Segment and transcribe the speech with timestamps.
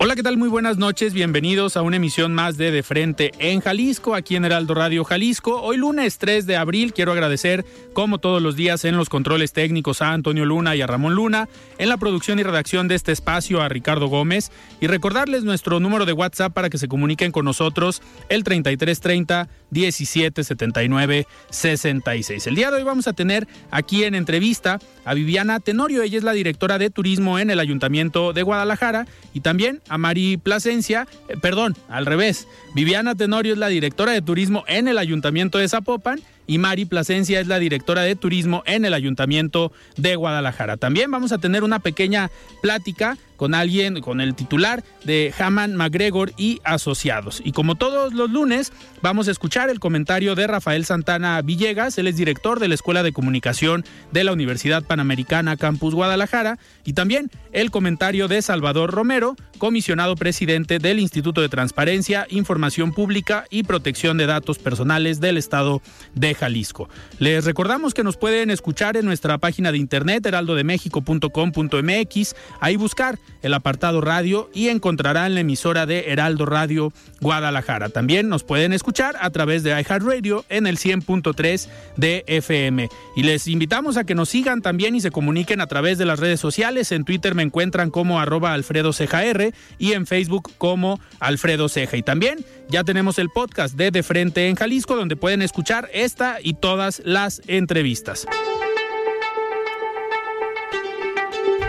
[0.00, 0.36] Hola, ¿qué tal?
[0.36, 1.12] Muy buenas noches.
[1.12, 5.60] Bienvenidos a una emisión más de De Frente en Jalisco, aquí en Heraldo Radio Jalisco.
[5.60, 7.64] Hoy lunes 3 de abril quiero agradecer,
[7.94, 11.48] como todos los días, en los controles técnicos a Antonio Luna y a Ramón Luna,
[11.78, 16.06] en la producción y redacción de este espacio a Ricardo Gómez y recordarles nuestro número
[16.06, 22.46] de WhatsApp para que se comuniquen con nosotros, el 3330 1779 66.
[22.46, 26.24] El día de hoy vamos a tener aquí en entrevista a Viviana Tenorio, ella es
[26.24, 31.36] la directora de turismo en el Ayuntamiento de Guadalajara y también a Mari Plasencia, eh,
[31.40, 32.46] perdón, al revés.
[32.74, 37.38] Viviana Tenorio es la directora de turismo en el Ayuntamiento de Zapopan y Mari Plasencia
[37.38, 40.78] es la directora de turismo en el Ayuntamiento de Guadalajara.
[40.78, 42.30] También vamos a tener una pequeña
[42.62, 47.40] plática con alguien, con el titular de Haman McGregor y Asociados.
[47.44, 52.08] Y como todos los lunes, vamos a escuchar el comentario de Rafael Santana Villegas, él
[52.08, 57.30] es director de la Escuela de Comunicación de la Universidad Panamericana Campus Guadalajara, y también
[57.52, 64.18] el comentario de Salvador Romero, comisionado presidente del Instituto de Transparencia, Información Pública y Protección
[64.18, 65.80] de Datos Personales del Estado
[66.14, 66.88] de Jalisco.
[67.18, 73.54] Les recordamos que nos pueden escuchar en nuestra página de internet heraldodemexico.com.mx, ahí buscar el
[73.54, 77.88] apartado radio y encontrarán la emisora de Heraldo Radio Guadalajara.
[77.88, 82.88] También nos pueden escuchar a través de iHeartRadio en el 100.3 de FM.
[83.16, 86.20] Y les invitamos a que nos sigan también y se comuniquen a través de las
[86.20, 86.92] redes sociales.
[86.92, 91.96] En Twitter me encuentran como arroba Alfredo R y en Facebook como Alfredo Ceja.
[91.96, 96.38] Y también ya tenemos el podcast de De Frente en Jalisco donde pueden escuchar esta
[96.42, 98.26] y todas las entrevistas.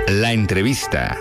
[0.07, 1.17] La entrevista.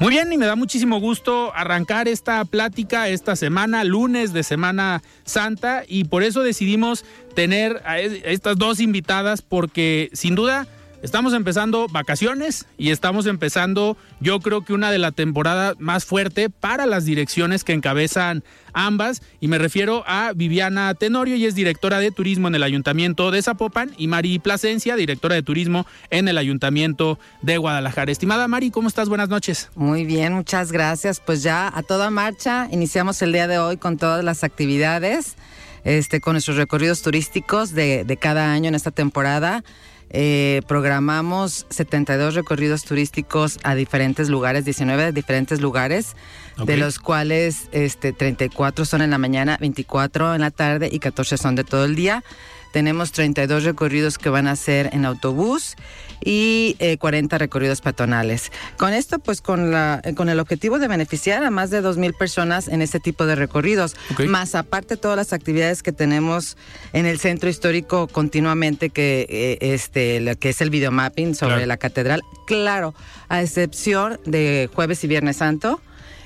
[0.00, 5.02] Muy bien, y me da muchísimo gusto arrancar esta plática esta semana, lunes de Semana
[5.24, 10.66] Santa, y por eso decidimos tener a estas dos invitadas, porque sin duda
[11.02, 16.50] Estamos empezando vacaciones y estamos empezando, yo creo que una de la temporada más fuerte
[16.50, 18.44] para las direcciones que encabezan
[18.74, 19.22] ambas.
[19.40, 23.40] Y me refiero a Viviana Tenorio, y es directora de turismo en el Ayuntamiento de
[23.40, 28.12] Zapopan, y Mari Plasencia, directora de turismo en el Ayuntamiento de Guadalajara.
[28.12, 29.08] Estimada Mari, ¿cómo estás?
[29.08, 29.70] Buenas noches.
[29.74, 31.18] Muy bien, muchas gracias.
[31.18, 35.36] Pues ya a toda marcha, iniciamos el día de hoy con todas las actividades,
[35.84, 39.64] este, con nuestros recorridos turísticos de, de cada año en esta temporada.
[40.12, 46.16] Eh, programamos 72 recorridos turísticos a diferentes lugares, 19 diferentes lugares,
[46.64, 51.36] de los cuales este, 34 son en la mañana, 24 en la tarde y 14
[51.38, 52.24] son de todo el día.
[52.72, 55.76] Tenemos 32 recorridos que van a ser en autobús
[56.24, 58.52] y 40 eh, recorridos peatonales.
[58.76, 62.68] Con esto, pues con, la, con el objetivo de beneficiar a más de 2.000 personas
[62.68, 63.96] en este tipo de recorridos,
[64.28, 66.56] más aparte todas las actividades que tenemos
[66.92, 71.76] en el centro histórico continuamente, que, eh, este, lo que es el videomapping sobre la
[71.76, 72.94] catedral, claro,
[73.28, 75.80] a excepción de jueves y viernes santo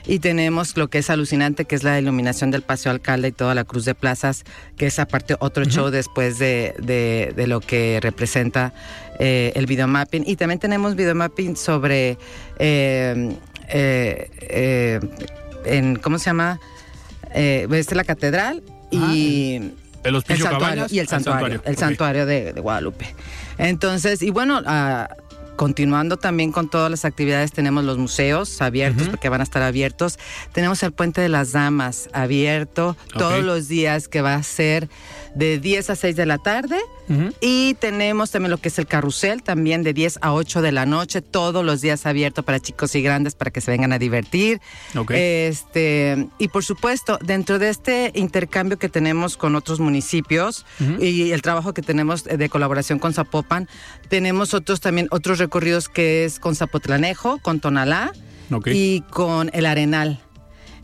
[0.06, 3.54] y tenemos lo que es alucinante, que es la iluminación del Paseo Alcalde y toda
[3.54, 4.44] la Cruz de Plazas,
[4.76, 8.74] que es aparte otro show después de, de, lo que representa
[9.18, 10.24] eh, el videomapping.
[10.26, 12.18] Y también tenemos videomapping sobre,
[12.58, 13.36] eh,
[13.68, 15.00] eh,
[15.64, 16.60] en, ¿cómo se llama?
[17.34, 19.58] Eh, es la catedral y...
[19.60, 23.14] Ah, el, santuario, y el santuario, el santuario, de, Guadalupe.
[23.56, 25.06] Entonces, y bueno, uh,
[25.56, 30.18] continuando también con todas las actividades, tenemos los museos abiertos porque van a estar abiertos.
[30.52, 34.88] Tenemos el Puente de las Damas abierto todos los días que va a ser
[35.34, 36.78] de 10 a 6 de la tarde.
[37.40, 40.86] Y tenemos también lo que es el carrusel, también de 10 a 8 de la
[40.86, 44.60] noche, todos los días abierto para chicos y grandes para que se vengan a divertir.
[45.10, 50.64] Este, y por supuesto, dentro de este intercambio que tenemos con otros municipios
[50.98, 53.68] y el trabajo que tenemos de colaboración con Zapopan,
[54.08, 58.12] tenemos otros también otros recorridos que es con Zapotlanejo, con Tonalá
[58.66, 60.23] y con el Arenal.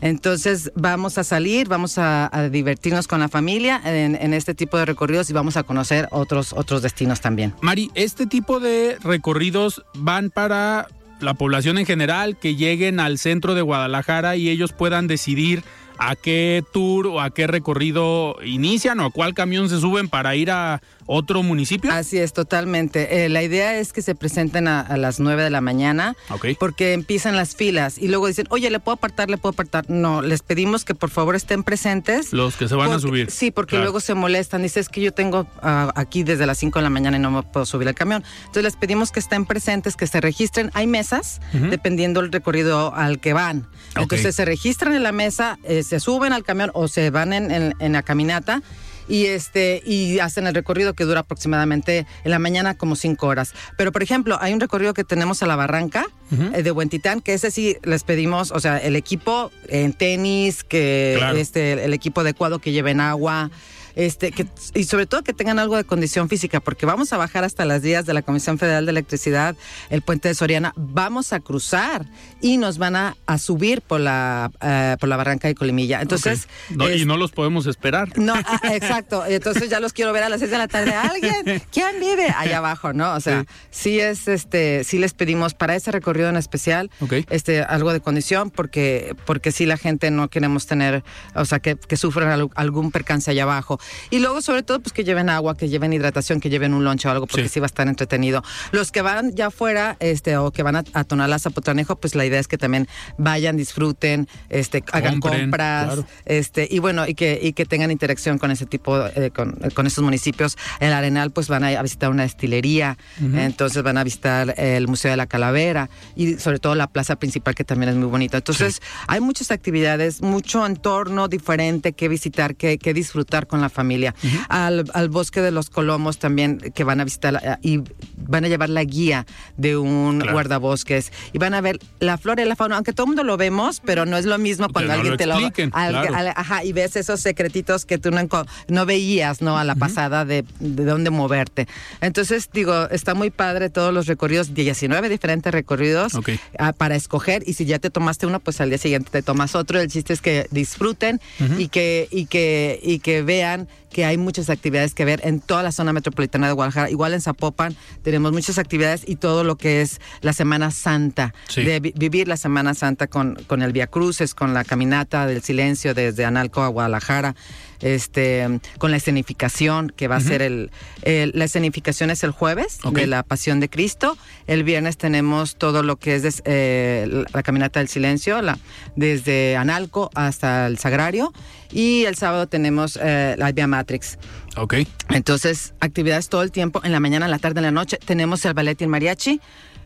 [0.01, 5.29] Entonces vamos a salir, vamos a, divertirnos con la familia en, este tipo de recorridos
[5.29, 7.53] y vamos a conocer otros, otros destinos también.
[7.61, 10.87] Mari, este tipo de recorridos van para
[11.19, 15.63] la población en general, que lleguen al centro de Guadalajara y ellos puedan decidir
[15.99, 20.35] a qué tour o a qué recorrido inician o a cuál camión se suben para
[20.35, 21.91] ir a otro municipio?
[21.91, 23.25] Así es, totalmente.
[23.25, 26.15] Eh, la idea es que se presenten a, las 9 de la mañana
[26.59, 29.29] porque empiezan las filas y luego dicen, oye, ¿le puedo apartar?
[29.29, 29.89] ¿Le puedo apartar?
[29.89, 32.33] No, les pedimos que por favor estén presentes.
[32.33, 33.31] Los que se van a subir.
[33.31, 34.61] Sí, porque luego se molestan.
[34.63, 37.43] Dices que yo tengo ah, aquí desde las 5 de la mañana y no me
[37.43, 38.23] puedo subir al camión.
[38.41, 40.71] Entonces les pedimos que estén presentes, que se registren.
[40.73, 43.67] Hay mesas, dependiendo del recorrido al que van.
[43.95, 47.75] Entonces se registran en la mesa, eh, se suben al camión o se van en,
[47.77, 48.61] en la caminata
[49.07, 53.53] y este y hacen el recorrido que dura aproximadamente en la mañana como cinco horas.
[53.77, 56.05] Pero por ejemplo, hay un recorrido que tenemos a la Barranca
[56.53, 61.19] eh, de Huentitán, que ese sí les pedimos, o sea, el equipo en tenis, que
[61.35, 63.51] este el equipo adecuado que lleven agua
[63.95, 67.43] este, que, y sobre todo que tengan algo de condición física, porque vamos a bajar
[67.43, 69.55] hasta las vías de la Comisión Federal de Electricidad,
[69.89, 72.05] el puente de Soriana, vamos a cruzar
[72.41, 76.01] y nos van a, subir por la, eh, por la barranca de Colimilla.
[76.01, 76.47] Entonces.
[76.69, 78.17] y no los podemos esperar.
[78.17, 79.25] No, ah, exacto.
[79.25, 80.93] Entonces ya los quiero ver a las seis de la tarde.
[80.93, 81.63] ¿Alguien?
[81.71, 82.27] ¿Quién vive?
[82.37, 83.13] Allá abajo, ¿no?
[83.13, 86.91] O sea, sí, es, este, sí les pedimos para ese recorrido en especial,
[87.29, 91.03] este, algo de condición, porque, porque sí la gente no queremos tener,
[91.35, 93.79] o sea, que, que sufran algún percance allá abajo.
[94.09, 97.07] Y luego, sobre todo, pues que lleven agua, que lleven hidratación, que lleven un lonche
[97.07, 97.59] o algo, porque sí.
[97.59, 98.43] va a estar entretenido.
[98.71, 102.25] Los que van ya afuera, este, o que van a, a Tonalá, Zapotranejo, pues la
[102.25, 102.87] idea es que también
[103.17, 108.51] vayan, disfruten, este, hagan compras, este, y bueno, y que, y que tengan interacción con
[108.51, 110.57] ese tipo, eh, con, con, esos municipios.
[110.79, 115.17] El Arenal, pues van a, visitar una destilería, entonces van a visitar el Museo de
[115.17, 118.37] la Calavera y sobre todo la plaza principal, que también es muy bonita.
[118.37, 124.15] Entonces, hay muchas actividades, mucho entorno diferente que visitar, que, que disfrutar con la familia.
[124.49, 127.81] al, al, bosque de los Colomos también, que van a visitar eh, y
[128.17, 129.25] van a llevar la guía
[129.57, 133.09] de un guardabosques y van a ver la flora y la fauna, aunque todo el
[133.09, 135.35] mundo lo vemos, pero no es lo mismo cuando alguien te lo...
[135.73, 138.21] ajá, y ves esos secretitos que tú no,
[138.67, 139.57] no veías, ¿no?
[139.57, 141.67] A la pasada de, de dónde moverte.
[142.01, 146.13] Entonces, digo, está muy padre todos los recorridos, 19 diferentes recorridos
[146.57, 149.55] ah, para escoger y si ya te tomaste uno, pues al día siguiente te tomas
[149.55, 149.79] otro.
[149.79, 151.19] El chiste es que disfruten
[151.57, 155.63] y, que, y, que, y que vean que hay muchas actividades que ver en toda
[155.63, 156.89] la zona metropolitana de Guadalajara.
[156.89, 161.79] Igual en Zapopan tenemos muchas actividades y todo lo que es la Semana Santa, de
[161.79, 166.25] vivir la Semana Santa con, con el Via Cruces, con la caminata del silencio desde
[166.25, 167.35] Analco a Guadalajara
[167.81, 170.71] este, con la escenificación, que va a ser el,
[171.03, 174.17] la escenificación es el jueves de la Pasión de Cristo.
[174.47, 178.57] El viernes tenemos todo lo que es eh, la caminata del silencio, la,
[178.95, 181.33] desde Analco hasta el Sagrario.
[181.71, 184.17] Y el sábado tenemos eh, la Via Matrix.
[184.57, 184.75] Ok.
[185.09, 187.97] Entonces, actividades todo el tiempo, en la mañana, en la tarde, en la noche.
[188.03, 189.39] Tenemos el ballet y el mariachi.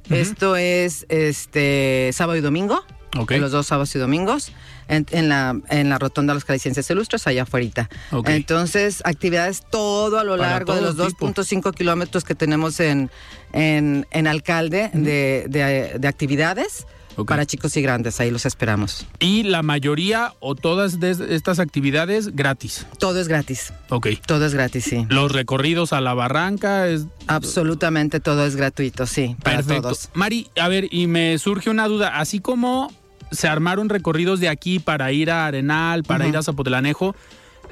[0.10, 2.84] Esto es este sábado y domingo.
[3.16, 4.52] Los dos sábados y domingos
[4.88, 7.56] en, la, en la rotonda de los calicienses ilustres, allá afuera.
[8.26, 13.10] Entonces, actividades todo a lo largo de los 2.5 kilómetros que tenemos en,
[13.54, 16.86] en, en Alcalde de, de, actividades.
[17.28, 19.08] Para chicos y grandes, ahí los esperamos.
[19.20, 22.86] ¿Y la mayoría o todas de estas actividades gratis?
[23.00, 23.72] Todo es gratis.
[23.88, 24.08] Ok.
[24.28, 25.06] Todo es gratis, sí.
[25.08, 26.90] ¿Los recorridos a la barranca?
[26.90, 27.06] Es...
[27.28, 29.38] Absolutamente todo es gratuito, sí.
[29.42, 30.10] Para todos.
[30.14, 32.20] Mari, a ver, y me surge una duda.
[32.20, 32.92] Así como
[33.36, 37.16] se armaron recorridos de aquí para ir a Arenal, para ir a Zapotelanejo.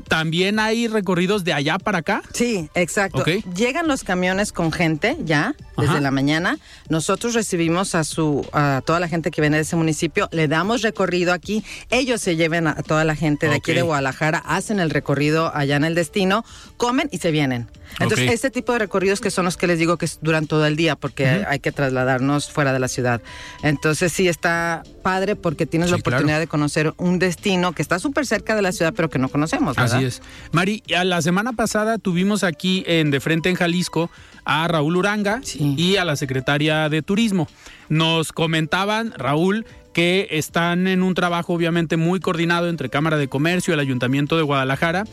[0.07, 2.21] ¿También hay recorridos de allá para acá?
[2.33, 3.23] Sí, exacto.
[3.55, 6.57] Llegan los camiones con gente ya desde la mañana.
[6.89, 10.81] Nosotros recibimos a su a toda la gente que viene de ese municipio, le damos
[10.81, 11.63] recorrido aquí.
[11.89, 15.75] Ellos se lleven a toda la gente de aquí de Guadalajara, hacen el recorrido allá
[15.75, 16.43] en el destino,
[16.77, 17.67] comen y se vienen.
[17.99, 20.75] Entonces, este tipo de recorridos que son los que les digo que duran todo el
[20.75, 23.21] día porque hay que trasladarnos fuera de la ciudad.
[23.61, 28.25] Entonces, sí está padre porque tienes la oportunidad de conocer un destino que está súper
[28.25, 29.97] cerca de la ciudad, pero que no conocemos, ¿verdad?
[29.97, 30.21] Así es.
[30.51, 34.09] Mari, la semana pasada tuvimos aquí en De Frente en Jalisco
[34.45, 37.47] a Raúl Uranga y a la secretaria de Turismo.
[37.89, 43.73] Nos comentaban, Raúl, que están en un trabajo obviamente muy coordinado entre Cámara de Comercio,
[43.73, 45.05] el Ayuntamiento de Guadalajara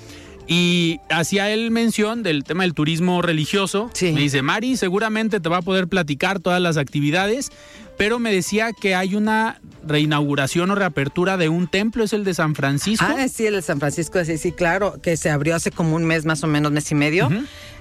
[0.53, 3.89] Y hacía él mención del tema del turismo religioso.
[3.95, 4.11] Sí.
[4.11, 7.53] Me dice, Mari, seguramente te va a poder platicar todas las actividades,
[8.01, 12.33] pero me decía que hay una reinauguración o reapertura de un templo, es el de
[12.33, 13.05] San Francisco.
[13.07, 16.07] Ah, sí, el de San Francisco, sí, sí, claro, que se abrió hace como un
[16.07, 17.29] mes más o menos, mes y medio.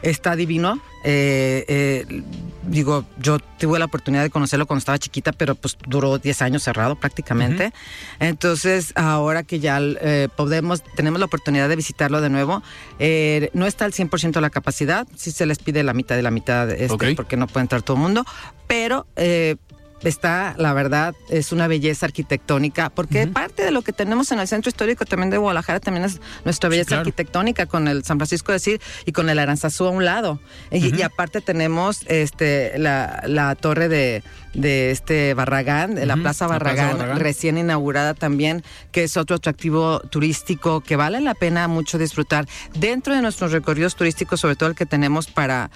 [0.01, 0.81] Está divino.
[1.05, 2.23] Eh, eh,
[2.63, 6.63] digo, yo tuve la oportunidad de conocerlo cuando estaba chiquita, pero pues duró 10 años
[6.63, 7.71] cerrado prácticamente.
[8.19, 12.61] Entonces, ahora que ya eh, podemos, tenemos la oportunidad de visitarlo de nuevo,
[12.99, 16.31] eh, no está al 100% la capacidad, sí se les pide la mitad de la
[16.31, 17.05] mitad, este, Ok.
[17.15, 18.25] porque no puede entrar todo el mundo,
[18.67, 19.07] pero...
[20.03, 24.47] Está, la verdad, es una belleza arquitectónica, porque parte de lo que tenemos en el
[24.47, 27.01] centro histórico también de Guadalajara también es nuestra belleza claro.
[27.01, 30.39] arquitectónica con el San Francisco de Sir y con el Aranzazú a un lado.
[30.71, 36.47] Y, y aparte tenemos este la, la torre de, de este Barragán, de la Plaza
[36.47, 37.19] la Plaza Barragán, Barragán.
[37.19, 42.47] recién inaugurada también, que es otro atractivo turístico que vale la pena mucho disfrutar.
[42.73, 45.71] Dentro de nuestros recorridos turísticos, sobre todo el que tenemos para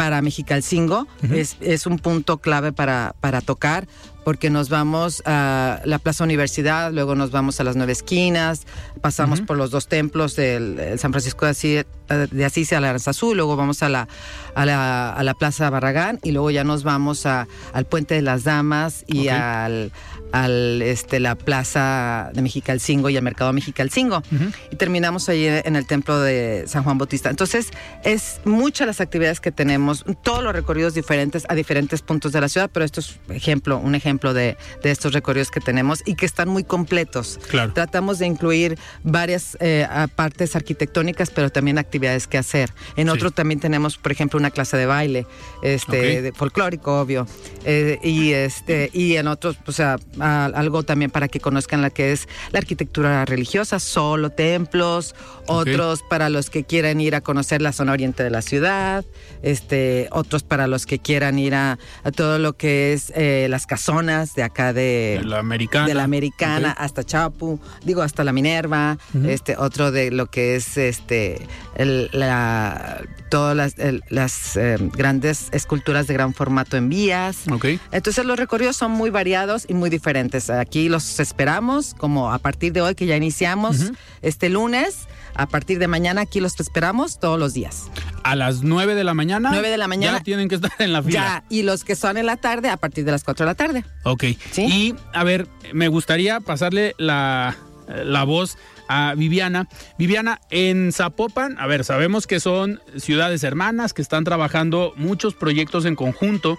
[0.00, 3.86] para Mexicalcingo es, es un punto clave para, para tocar
[4.24, 8.66] porque nos vamos a la Plaza Universidad, luego nos vamos a las Nueve Esquinas,
[9.02, 11.84] pasamos por los dos templos del el San Francisco de Asís,
[12.16, 14.08] de Asís y a la Aranzazú, luego vamos a la,
[14.54, 18.22] a la, a la Plaza Barragán y luego ya nos vamos a, al Puente de
[18.22, 19.34] las Damas y Ok.
[19.34, 19.92] al,
[20.32, 24.22] al este, la Plaza de Mexicalcingo y el Mercado Mexicalcingo.
[24.70, 27.30] Y terminamos ahí en el Templo de San Juan Bautista.
[27.30, 27.68] Entonces,
[28.04, 32.48] es muchas las actividades que tenemos, todos los recorridos diferentes a diferentes puntos de la
[32.48, 36.26] ciudad, pero esto es ejemplo, un ejemplo de, de estos recorridos que tenemos y que
[36.26, 37.38] están muy completos.
[37.48, 37.72] Claro.
[37.72, 39.86] Tratamos de incluir varias eh,
[40.16, 42.72] partes arquitectónicas, pero también actividades que hacer.
[42.96, 43.12] En Sí.
[43.12, 45.26] otro también tenemos, por ejemplo, una clase de baile,
[45.62, 47.26] este, de folclórico, obvio.
[47.64, 51.90] Eh, y este, y en otros, o sea, a- algo también para que conozcan la
[51.90, 55.14] que es la arquitectura religiosa, solo templos,
[55.46, 59.04] otros para los que quieran ir a conocer la zona oriente de la ciudad,
[59.42, 63.66] este, otros para los que quieran ir a, a todo lo que es eh, las
[63.66, 65.86] casonas de acá de, De la americana.
[65.86, 66.76] de la americana Ok.
[66.84, 73.02] hasta Chapu, digo hasta la Minerva, este otro de lo que es este el- la
[73.28, 77.38] todas las, el- las eh, grandes esculturas de gran formato en vías.
[77.50, 77.66] Ok.
[77.92, 80.50] Entonces los recorridos son muy variados y muy diferentes.
[80.50, 83.92] Aquí los esperamos como a partir de hoy que ya iniciamos
[84.22, 85.06] este lunes.
[85.34, 87.84] A partir de mañana aquí los esperamos todos los días.
[88.24, 89.50] A las 9 de la mañana.
[89.52, 90.18] 9 de la mañana.
[90.18, 91.12] Ya tienen que estar en la fila.
[91.20, 93.54] Ya, y los que son en la tarde a partir de las 4 de la
[93.54, 93.84] tarde.
[94.02, 94.24] Ok.
[94.50, 94.62] ¿Sí?
[94.66, 97.56] Y a ver, me gustaría pasarle la,
[98.04, 98.58] la voz
[98.90, 99.68] a Viviana.
[99.98, 105.84] Viviana, en Zapopan, a ver, sabemos que son ciudades hermanas, que están trabajando muchos proyectos
[105.84, 106.58] en conjunto,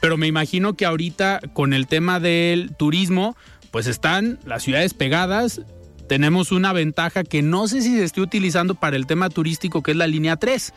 [0.00, 3.36] pero me imagino que ahorita con el tema del turismo,
[3.70, 5.60] pues están las ciudades pegadas.
[6.08, 9.90] Tenemos una ventaja que no sé si se esté utilizando para el tema turístico, que
[9.90, 10.72] es la línea 3,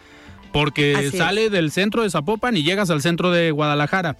[0.51, 1.17] porque Así es.
[1.17, 4.17] sale del centro de Zapopan y llegas al centro de Guadalajara.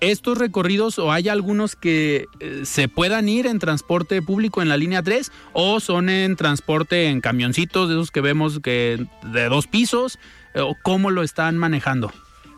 [0.00, 4.76] ¿Estos recorridos o hay algunos que eh, se puedan ir en transporte público en la
[4.76, 9.66] línea 3 o son en transporte en camioncitos de esos que vemos que de dos
[9.66, 10.18] pisos
[10.54, 12.12] eh, o cómo lo están manejando?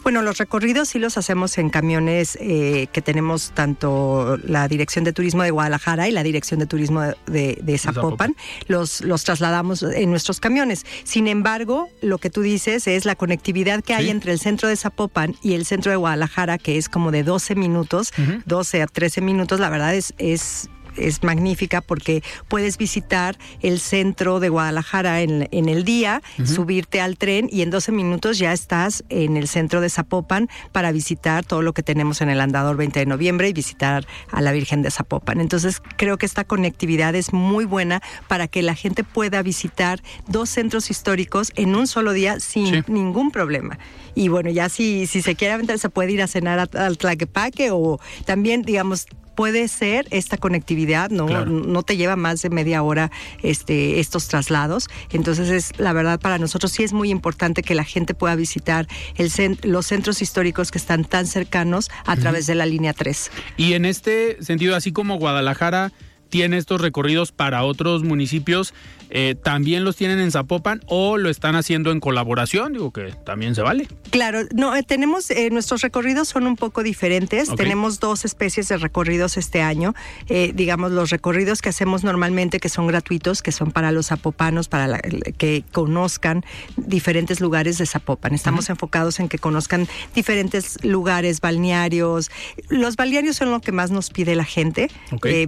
[0.08, 5.12] Bueno, los recorridos sí los hacemos en camiones eh, que tenemos tanto la Dirección de
[5.12, 8.34] Turismo de Guadalajara y la Dirección de Turismo de, Zapopan.
[8.68, 10.86] Los, los trasladamos en nuestros camiones.
[11.04, 14.10] Sin embargo, lo que tú dices es la conectividad que hay Sí.
[14.10, 17.54] entre el centro de Zapopan y el centro de Guadalajara, que es como de 12
[17.54, 18.14] minutos,
[18.46, 20.14] 12 a 13 minutos, la verdad es...
[20.16, 27.00] es es magnífica porque puedes visitar el centro de Guadalajara en, en el día, subirte
[27.00, 31.44] al tren y en 12 minutos ya estás en el centro de Zapopan para visitar
[31.44, 34.82] todo lo que tenemos en el Andador 20 de noviembre y visitar a la Virgen
[34.82, 35.40] de Zapopan.
[35.40, 40.48] Entonces creo que esta conectividad es muy buena para que la gente pueda visitar dos
[40.50, 42.82] centros históricos en un solo día sin Sí.
[42.88, 43.78] ningún problema.
[44.14, 47.70] Y bueno, ya si, si se quiere aventar, se puede ir a cenar al Tlaquepaque
[47.70, 49.06] o también, digamos,
[49.38, 51.26] puede ser esta conectividad, ¿no?
[51.26, 51.46] Claro.
[51.48, 54.88] No te lleva más de media hora este, estos traslados.
[55.12, 58.88] Entonces, es la verdad, para nosotros sí es muy importante que la gente pueda visitar
[59.14, 59.30] el
[59.62, 63.30] los centros históricos que están tan cercanos a través de la línea 3.
[63.56, 65.92] Y en este sentido, así como Guadalajara
[66.30, 68.74] tiene estos recorridos para otros municipios,
[69.10, 72.72] eh, ¿también los tienen en Zapopan o lo están haciendo en colaboración?
[72.72, 73.88] Digo que también se vale.
[74.10, 77.54] Claro, no, eh, tenemos, eh, nuestros recorridos son un poco diferentes.
[77.54, 79.94] Tenemos dos especies de recorridos este año.
[80.28, 84.68] Eh, digamos, los recorridos que hacemos normalmente, que son gratuitos, que son para los zapopanos,
[84.68, 86.44] para la- que conozcan
[86.76, 88.34] diferentes lugares de Zapopan.
[88.34, 92.30] Estamos enfocados en que conozcan diferentes lugares, balnearios.
[92.68, 94.90] Los balnearios son lo que más nos pide la gente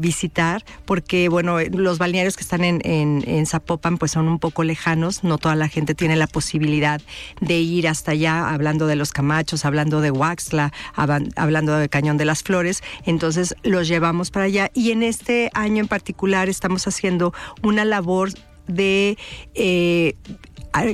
[0.01, 0.65] visitar.
[0.85, 5.39] porque bueno, los balnearios que están en, en, Zapopan pues son un poco lejanos, no
[5.39, 7.01] toda la gente tiene la posibilidad
[7.41, 12.25] de ir hasta allá, hablando de los Camachos, hablando de Huaxla, hablando de Cañón de
[12.25, 14.71] las Flores, entonces los llevamos para allá.
[14.75, 18.31] Y en este año en particular estamos haciendo una labor
[18.67, 19.19] de
[19.55, 20.15] eh,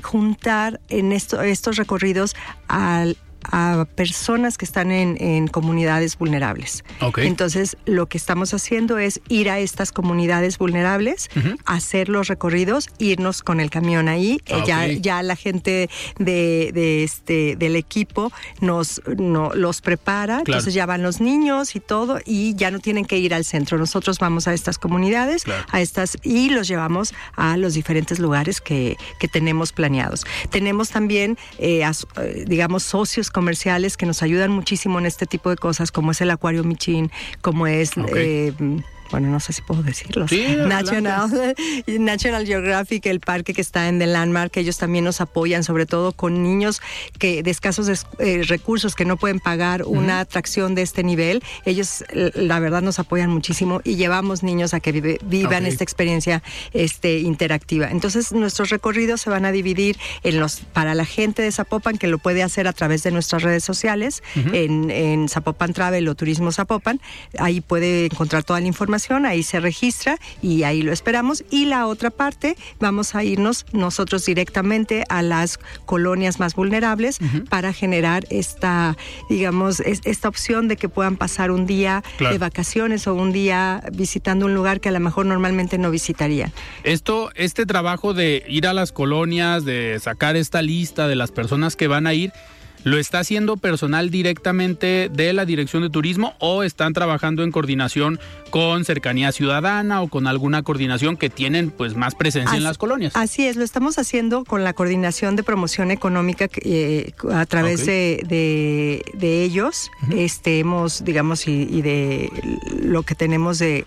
[0.02, 2.34] juntar en estos recorridos
[2.68, 3.16] al
[3.50, 6.84] a personas que están en, comunidades vulnerables.
[7.16, 11.28] Entonces, lo que estamos haciendo es ir a estas comunidades vulnerables,
[11.64, 14.40] hacer los recorridos, irnos con el camión ahí.
[14.46, 15.88] Eh, ya, ya la gente
[16.18, 22.54] de, este, del equipo nos los prepara, entonces ya van los niños y todo, y
[22.54, 23.78] ya no tienen que ir al centro.
[23.78, 28.96] Nosotros vamos a estas comunidades, a estas, y los llevamos a los diferentes lugares que,
[29.32, 30.24] tenemos planeados.
[30.50, 35.57] Tenemos también, eh, eh, digamos, socios comerciales que nos ayudan muchísimo en este tipo de
[35.57, 37.11] cosas, como es el Acuario Michin,
[37.43, 38.55] como es eh,
[39.10, 40.26] bueno, no sé si puedo decirlo.
[40.66, 41.54] National,
[41.86, 46.12] National Geographic, el parque que está en The Landmark, ellos también nos apoyan, sobre todo
[46.12, 46.80] con niños
[47.18, 51.42] que de escasos eh, recursos que no pueden pagar una atracción de este nivel.
[51.64, 57.18] Ellos, la verdad, nos apoyan muchísimo y llevamos niños a que vivan esta experiencia este,
[57.18, 57.90] interactiva.
[57.90, 62.08] Entonces, nuestros recorridos se van a dividir en los para la gente de Zapopan que
[62.08, 66.50] lo puede hacer a través de nuestras redes sociales, en, en Zapopan Travel o Turismo
[66.52, 67.00] Zapopan.
[67.38, 68.95] Ahí puede encontrar toda la información
[69.26, 71.44] ahí se registra y ahí lo esperamos.
[71.50, 77.72] Y la otra parte, vamos a irnos nosotros directamente a las colonias más vulnerables para
[77.72, 78.96] generar esta,
[79.28, 84.46] digamos, esta opción de que puedan pasar un día de vacaciones o un día visitando
[84.46, 86.52] un lugar que a lo mejor normalmente no visitarían.
[86.82, 91.76] Esto, este trabajo de ir a las colonias, de sacar esta lista de las personas
[91.76, 92.32] que van a ir,
[92.87, 98.21] ¿Lo está haciendo personal directamente de la Dirección de Turismo o están trabajando en coordinación
[98.50, 103.16] con Cercanía Ciudadana o con alguna coordinación que tienen pues más presencia en las colonias?
[103.16, 109.02] Así es, lo estamos haciendo con la coordinación de promoción económica eh, a través de,
[109.14, 109.90] de, ellos.
[110.12, 112.31] este, hemos, digamos, y, de
[112.81, 113.85] lo que tenemos de,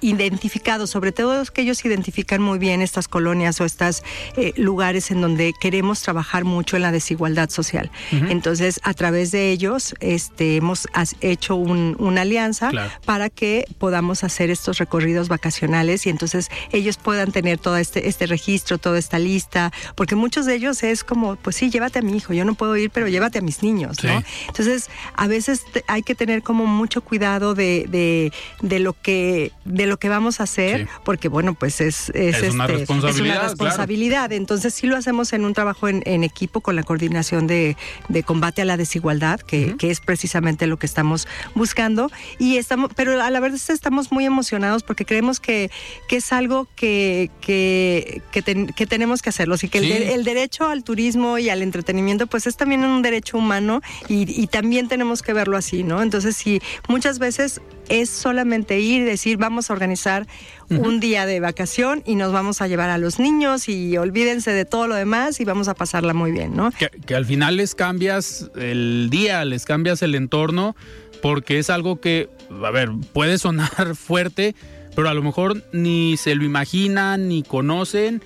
[0.00, 4.04] identificado, sobre todo es que ellos identifican muy bien estas colonias o estos
[4.36, 7.90] eh, lugares en donde queremos trabajar mucho en la desigualdad social.
[8.28, 10.88] Entonces, a través de ellos este, hemos
[11.20, 12.70] hecho una alianza
[13.04, 18.26] para que podamos hacer estos recorridos vacacionales y entonces ellos puedan tener todo este, este
[18.26, 22.16] registro, toda esta lista, porque muchos de ellos es como, pues sí, llévate a mi
[22.16, 24.22] hijo, yo no puedo ir, pero llévate a mis niños, ¿no?
[24.48, 30.08] Entonces, a veces hay que tener como mucho cuidado de, lo, que, de lo que
[30.08, 32.94] vamos a hacer, porque bueno, pues es, es, una este,
[33.42, 34.32] responsabilidad.
[34.32, 37.76] Entonces, sí lo hacemos en un trabajo en, equipo con la coordinación de
[38.08, 42.10] de combate a la desigualdad, que, es precisamente lo que estamos buscando.
[42.38, 45.70] Y estamos, pero a la verdad estamos muy emocionados porque creemos que,
[46.08, 49.54] que es algo que, que, que, tenemos que hacerlo.
[49.54, 53.80] Así que el, derecho al turismo y al entretenimiento, pues es también un derecho humano
[54.08, 56.02] y, y también tenemos que verlo así, ¿no?
[56.02, 60.26] Entonces, sí, muchas veces es solamente ir y decir, vamos a organizar
[60.70, 64.64] un día de vacación y nos vamos a llevar a los niños y olvídense de
[64.64, 66.70] todo lo demás y vamos a pasarla muy bien, ¿no?
[67.06, 70.76] Que, al final les cambias el día, les cambias el entorno,
[71.22, 72.28] porque es algo que,
[72.64, 74.54] a ver, puede sonar fuerte,
[74.94, 78.22] pero a lo mejor ni se lo imaginan, ni conocen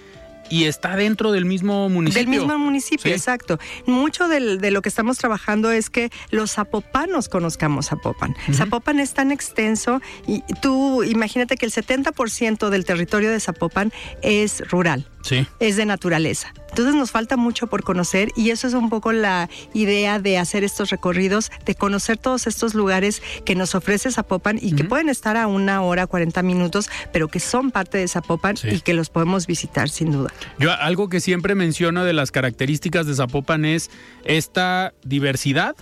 [0.53, 2.21] y está dentro del mismo municipio.
[2.21, 3.59] Del mismo municipio, exacto.
[3.87, 8.37] Mucho de lo que estamos trabajando es que los zapopanos conozcamos Zapopan.
[8.53, 14.61] Zapopan es tan extenso y tú imagínate que el 70% del territorio de Zapopan es
[14.69, 15.09] rural.
[15.23, 15.47] Sí.
[15.61, 16.53] Es de naturaleza.
[16.69, 20.65] Entonces nos falta mucho por conocer y eso es un poco la idea de hacer
[20.65, 25.37] estos recorridos, de conocer todos estos lugares que nos ofrece Zapopan y que pueden estar
[25.37, 29.47] a una hora, 40 minutos, pero que son parte de Zapopan y que los podemos
[29.47, 30.33] visitar sin duda.
[30.59, 33.91] Yo algo que siempre menciono de las características de Zapopan es
[34.25, 35.77] esta diversidad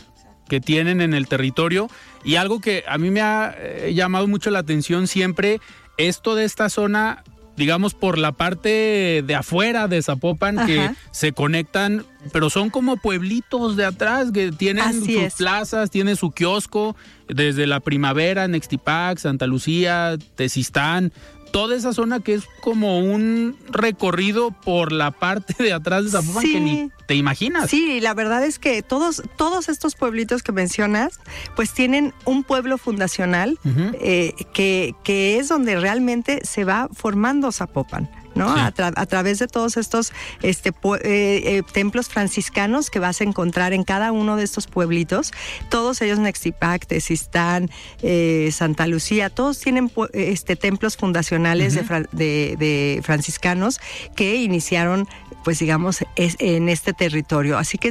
[0.49, 1.88] que tienen en el territorio
[2.25, 5.61] y algo que a mí me ha eh, llamado mucho la atención siempre
[5.96, 7.23] esto de esta zona
[7.61, 13.77] digamos, por la parte de afuera de Zapopan, que se conectan, pero son como pueblitos
[13.77, 16.96] de atrás que tienen sus plazas, tienen su kiosco,
[17.29, 21.12] desde la primavera, Nextipac, Santa Lucía, Tesistán,
[21.51, 26.43] toda esa zona que es como un recorrido por la parte de atrás de Zapopan
[26.43, 27.71] que ni te imaginas.
[27.71, 31.21] Sí, la verdad es que todos, todos estos pueblitos que mencionas,
[31.57, 33.59] pues tienen un pueblo fundacional
[34.01, 38.09] eh, que, que es donde realmente se va formando Zapopan.
[38.35, 38.49] ¿No?
[38.55, 40.12] A, través de todos estos
[40.43, 40.73] este, eh,
[41.05, 45.33] eh, templos franciscanos que vas a encontrar en cada uno de estos pueblitos,
[45.69, 47.71] todos ellos Nexipac, Tezistán,
[48.03, 53.81] eh, Santa Lucía, todos tienen este, templos fundacionales de, franciscanos
[54.14, 55.09] que iniciaron
[55.44, 57.59] pues digamos, es en este territorio.
[57.59, 57.90] Así que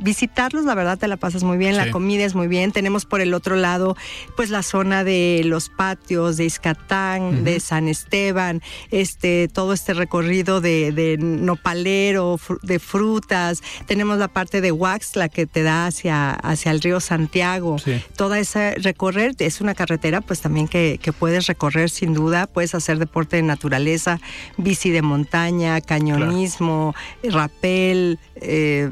[0.00, 2.72] visitarlos, la verdad, te la pasas muy bien, la comida es muy bien.
[2.72, 3.96] Tenemos por el otro lado,
[4.36, 10.60] pues la zona de los patios, de Iscatán, de San Esteban, este, todo este recorrido
[10.60, 13.62] de, nopalero, de frutas.
[13.86, 17.76] Tenemos la parte de Wax, la que te da hacia, hacia el río Santiago.
[18.16, 22.46] Toda esa recorrer es una carretera, pues también que, puedes recorrer sin duda.
[22.46, 24.20] Puedes hacer deporte de naturaleza,
[24.56, 26.73] bici de montaña, cañonismo,
[27.22, 28.90] rapel, eh,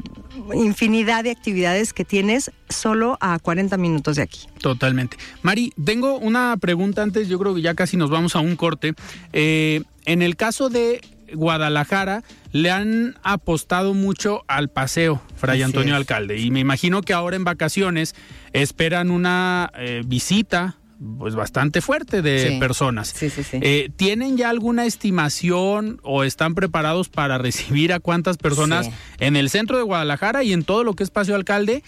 [0.53, 4.41] infinidad de actividades que tienes solo a 40 minutos de aquí.
[4.59, 5.17] Totalmente.
[5.41, 8.93] Mari, tengo una pregunta antes, yo creo que ya casi nos vamos a un corte.
[9.31, 11.01] Eh, en el caso de
[11.33, 17.35] Guadalajara, le han apostado mucho al paseo, Fray Antonio Alcalde, y me imagino que ahora
[17.35, 18.15] en vacaciones
[18.53, 20.77] esperan una eh, visita
[21.17, 23.09] pues bastante fuerte de personas.
[23.09, 23.59] Sí, sí, sí.
[23.61, 28.89] Eh, ¿Tienen ya alguna estimación o están preparados para recibir a cuántas personas
[29.19, 31.83] en el centro de Guadalajara y en todo lo que es Paseo Alcalde?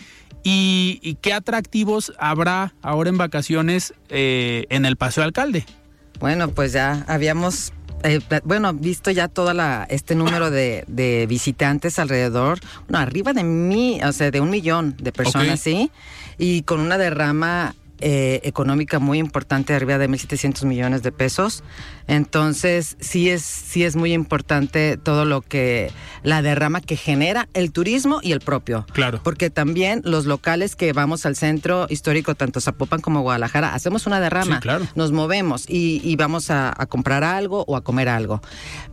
[0.48, 5.66] ¿Y, qué atractivos habrá ahora en vacaciones eh, en el Paseo Alcalde?
[6.20, 7.74] Bueno, pues ya habíamos
[8.04, 14.00] eh, bueno, visto ya toda la este número de, visitantes alrededor, bueno, arriba de mí,
[14.04, 15.90] o sea, de un millón de personas, sí,
[16.38, 21.64] y con una derrama eh, económica muy importante, arriba de 1.700 millones de pesos.
[22.08, 27.72] Entonces, sí es, sí es muy importante todo lo que, la derrama que genera el
[27.72, 28.86] turismo y el propio.
[28.92, 29.22] Claro.
[29.24, 34.20] Porque también los locales que vamos al centro histórico, tanto Zapopan como Guadalajara, hacemos una
[34.20, 34.60] derrama.
[34.60, 34.86] claro.
[34.96, 38.42] Nos movemos y, vamos a, comprar algo o a comer algo.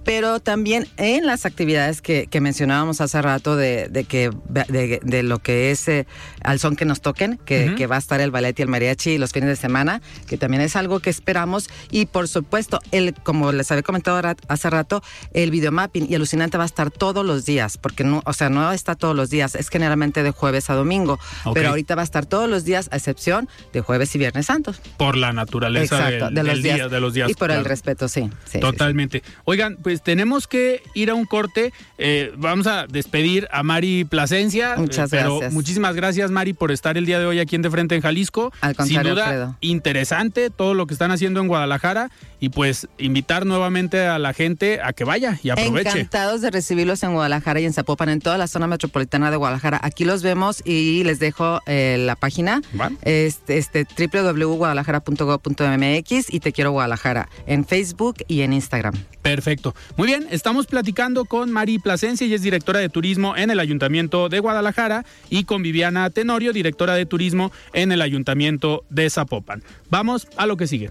[0.05, 5.87] Pero también en las actividades que, mencionábamos hace rato de, que, de, lo que es
[5.89, 6.07] eh,
[6.43, 8.92] al son que nos toquen, que, que va a estar el ballet y el mariachi
[9.19, 11.69] los fines de semana, que también es algo que esperamos.
[11.91, 15.03] Y por supuesto, el como les había comentado hace rato,
[15.33, 18.71] el videomapping y alucinante va a estar todos los días, porque no, o sea, no
[18.73, 21.19] está todos los días, es generalmente de jueves a domingo,
[21.55, 24.81] pero ahorita va a estar todos los días, a excepción de jueves y viernes santos.
[24.97, 27.31] Por la naturaleza de, los días, de los días.
[27.31, 28.31] Y por el respeto, sí.
[28.61, 29.23] Totalmente.
[29.45, 31.73] Oigan, pues tenemos que ir a un corte.
[31.99, 34.77] Eh, vamos a despedir a Mari Plasencia.
[34.77, 35.53] Muchas pero gracias.
[35.53, 38.53] Muchísimas gracias, Mari, por estar el día de hoy aquí en De Frente en Jalisco.
[38.61, 43.47] Al contrario, Sin duda, interesante todo lo que están haciendo en Guadalajara y pues invitar
[43.47, 45.91] nuevamente a la gente a que vaya y aproveche.
[45.91, 49.79] Encantados de recibirlos en Guadalajara y en Zapopan, en toda la zona metropolitana de Guadalajara.
[49.83, 52.63] Aquí los vemos y les dejo eh, la página,
[53.03, 58.95] este, este www.guadalajara.gov.mx y Te Quiero Guadalajara en Facebook y en Instagram.
[59.23, 59.75] Perfecto.
[59.97, 64.29] Muy bien, estamos platicando con Mari Plasencia, y es directora de turismo en el Ayuntamiento
[64.29, 69.63] de Guadalajara, y con Viviana Tenorio, directora de turismo en el Ayuntamiento de Zapopan.
[69.91, 70.89] Vamos a lo que sigue.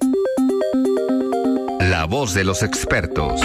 [1.80, 3.42] La voz de los expertos.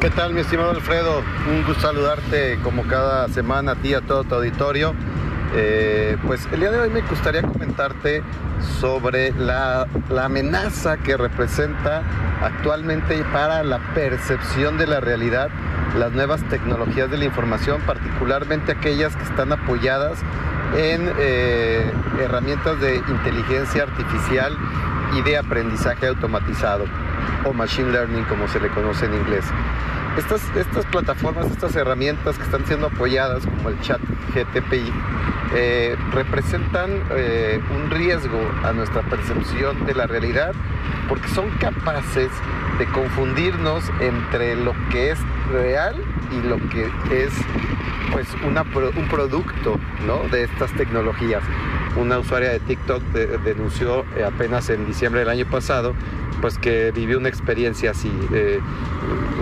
[0.00, 1.22] ¿Qué tal, mi estimado Alfredo?
[1.50, 4.94] Un gusto saludarte como cada semana a ti, a todo tu auditorio.
[5.54, 8.22] Eh, pues el día de hoy me gustaría comentarte
[8.80, 12.02] sobre la, la, amenaza que representa
[12.42, 15.48] actualmente para la percepción de la realidad
[15.96, 20.18] las nuevas tecnologías de la información, particularmente aquellas que están apoyadas
[20.76, 24.56] en eh, herramientas de inteligencia artificial
[25.16, 26.84] y de aprendizaje automatizado
[27.44, 29.44] o machine learning como se le conoce en inglés.
[30.18, 34.00] Estas, estas plataformas, estas herramientas que están siendo apoyadas como el chat
[34.34, 34.92] GTPI
[35.54, 40.54] eh, representan eh, un riesgo a nuestra percepción de la realidad
[41.08, 42.30] porque son capaces
[42.80, 45.18] de confundirnos entre lo que es
[45.52, 45.94] real
[46.32, 47.32] y lo que es
[48.10, 49.78] pues un producto
[50.32, 51.44] de estas tecnologías.
[51.96, 53.02] Una usuaria de TikTok
[53.44, 55.94] denunció eh, apenas en diciembre del año pasado
[56.40, 58.10] pues que vivió una experiencia así.
[58.32, 58.60] Eh,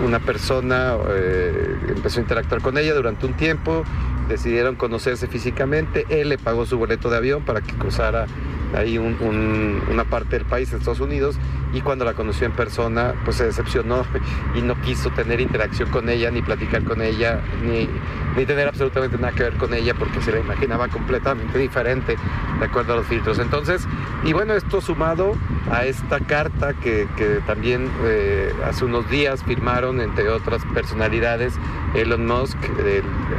[0.05, 3.83] una persona eh, empezó a interactuar con ella durante un tiempo,
[4.27, 8.27] decidieron conocerse físicamente, él le pagó su boleto de avión para que cruzara
[8.75, 11.37] ahí una parte del país, Estados Unidos,
[11.73, 14.05] y cuando la conoció en persona, pues se decepcionó
[14.55, 17.89] y no quiso tener interacción con ella, ni platicar con ella, ni,
[18.35, 22.15] ni tener absolutamente nada que ver con ella, porque se la imaginaba completamente diferente
[22.59, 23.39] de acuerdo a los filtros.
[23.39, 23.87] Entonces,
[24.23, 25.35] y bueno, esto sumado
[25.71, 27.07] a esta carta que,
[27.45, 31.53] también eh, hace unos días firmaron, entre otras personalidades,
[31.95, 32.57] Elon Musk,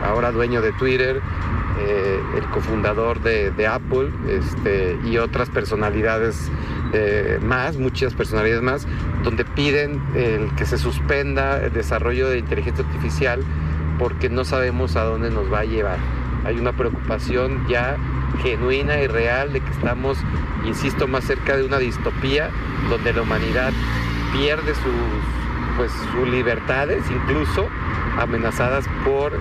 [0.04, 1.20] ahora dueño de Twitter,
[1.80, 6.50] eh, el cofundador de, Apple este, y otras personalidades
[6.92, 8.86] eh, más, muchas personalidades más,
[9.22, 10.00] donde piden
[10.56, 13.44] que se suspenda el desarrollo de inteligencia artificial
[13.98, 15.98] porque no sabemos a dónde nos va a llevar.
[16.44, 17.96] Hay una preocupación ya
[18.42, 20.18] genuina y real de que estamos,
[20.64, 22.50] insisto, más cerca de una distopía
[22.88, 23.72] donde la humanidad
[24.32, 24.84] pierde sus,
[25.78, 27.66] pues, sus libertades, incluso
[28.18, 29.32] amenazadas por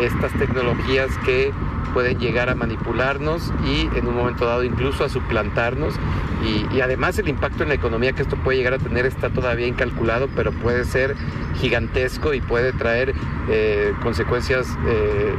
[0.00, 1.52] estas tecnologías que
[1.92, 5.94] pueden llegar a manipularnos y en un momento dado incluso a suplantarnos.
[6.42, 9.66] Y, además el impacto en la economía que esto puede llegar a tener está todavía
[9.66, 11.14] incalculado, pero puede ser
[11.56, 13.12] gigantesco y puede traer
[13.50, 15.34] eh, consecuencias eh,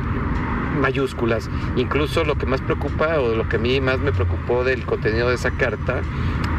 [0.80, 1.50] mayúsculas.
[1.76, 5.30] Incluso lo que más preocupa o lo que a mí más me preocupó del contenido
[5.30, 6.02] de esa carta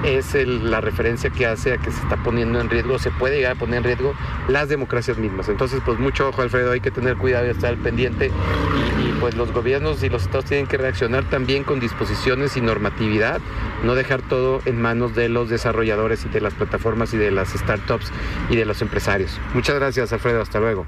[0.04, 3.52] es la referencia que hace a que se está poniendo en riesgo, se puede llegar
[3.52, 4.14] a poner en riesgo
[4.48, 5.48] las democracias mismas.
[5.48, 8.30] Entonces, pues mucho ojo, Alfredo, hay que tener cuidado y estar al pendiente.
[9.00, 13.40] Y, pues los gobiernos y los estados tienen que reaccionar también con disposiciones y normatividad,
[13.84, 17.50] no dejar todo en manos de los desarrolladores y de las plataformas y de las
[17.50, 18.10] startups
[18.50, 19.38] y de los empresarios.
[19.54, 20.42] Muchas gracias, Alfredo.
[20.42, 20.86] Hasta luego.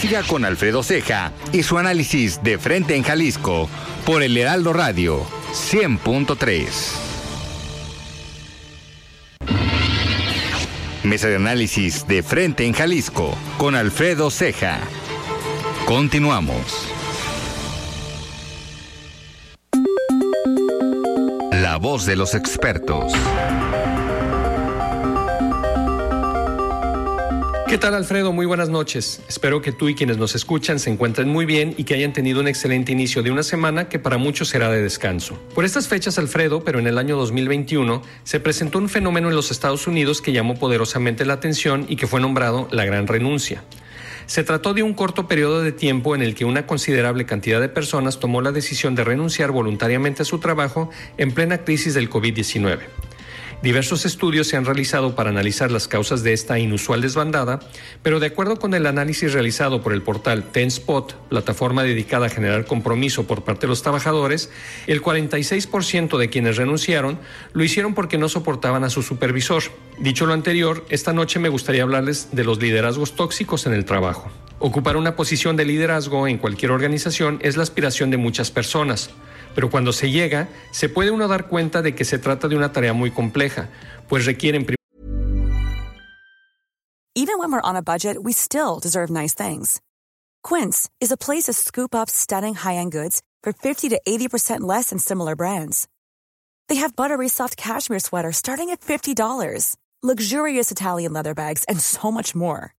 [0.00, 3.68] Siga con Alfredo Ceja y su análisis de frente en Jalisco
[4.04, 7.05] por el Heraldo Radio 100.3.
[11.06, 14.80] Mesa de análisis de frente en Jalisco con Alfredo Ceja.
[15.84, 16.88] Continuamos.
[21.52, 23.12] La voz de los expertos.
[27.68, 28.32] ¿Qué tal Alfredo?
[28.32, 29.20] Muy buenas noches.
[29.28, 32.38] Espero que tú y quienes nos escuchan se encuentren muy bien y que hayan tenido
[32.38, 35.36] un excelente inicio de una semana que para muchos será de descanso.
[35.52, 39.50] Por estas fechas, Alfredo, pero en el año 2021, se presentó un fenómeno en los
[39.50, 43.64] Estados Unidos que llamó poderosamente la atención y que fue nombrado la gran renuncia.
[44.26, 47.68] Se trató de un corto periodo de tiempo en el que una considerable cantidad de
[47.68, 52.78] personas tomó la decisión de renunciar voluntariamente a su trabajo en plena crisis del COVID-19.
[53.62, 57.60] Diversos estudios se han realizado para analizar las causas de esta inusual desbandada,
[58.02, 62.66] pero de acuerdo con el análisis realizado por el portal Tenspot, plataforma dedicada a generar
[62.66, 64.50] compromiso por parte de los trabajadores,
[64.86, 67.18] el 46% de quienes renunciaron
[67.54, 69.62] lo hicieron porque no soportaban a su supervisor.
[69.98, 74.30] Dicho lo anterior, esta noche me gustaría hablarles de los liderazgos tóxicos en el trabajo.
[74.58, 79.10] Ocupar una posición de liderazgo en cualquier organización es la aspiración de muchas personas.
[79.56, 82.72] Pero cuando se llega, se puede uno dar cuenta de que se trata de una
[82.72, 83.70] tarea muy compleja,
[84.06, 84.66] pues requieren
[87.14, 89.80] Even when we're on a budget, we still deserve nice things.
[90.42, 94.90] Quince is a place to scoop up stunning high-end goods for 50 to 80% less
[94.90, 95.88] than similar brands.
[96.68, 102.12] They have buttery soft cashmere sweaters starting at $50, luxurious Italian leather bags, and so
[102.12, 102.74] much more.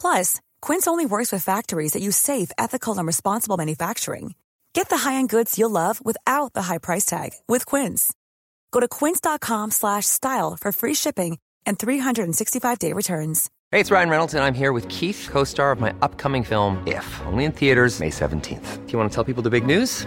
[0.00, 4.34] Plus, Quince only works with factories that use safe, ethical, and responsible manufacturing.
[4.78, 8.14] Get the high-end goods you'll love without the high price tag with Quince.
[8.70, 13.50] Go to quince.com slash style for free shipping and 365-day returns.
[13.72, 17.20] Hey, it's Ryan Reynolds, and I'm here with Keith, co-star of my upcoming film, If,
[17.26, 18.86] only in theaters May 17th.
[18.86, 20.06] Do you want to tell people the big news?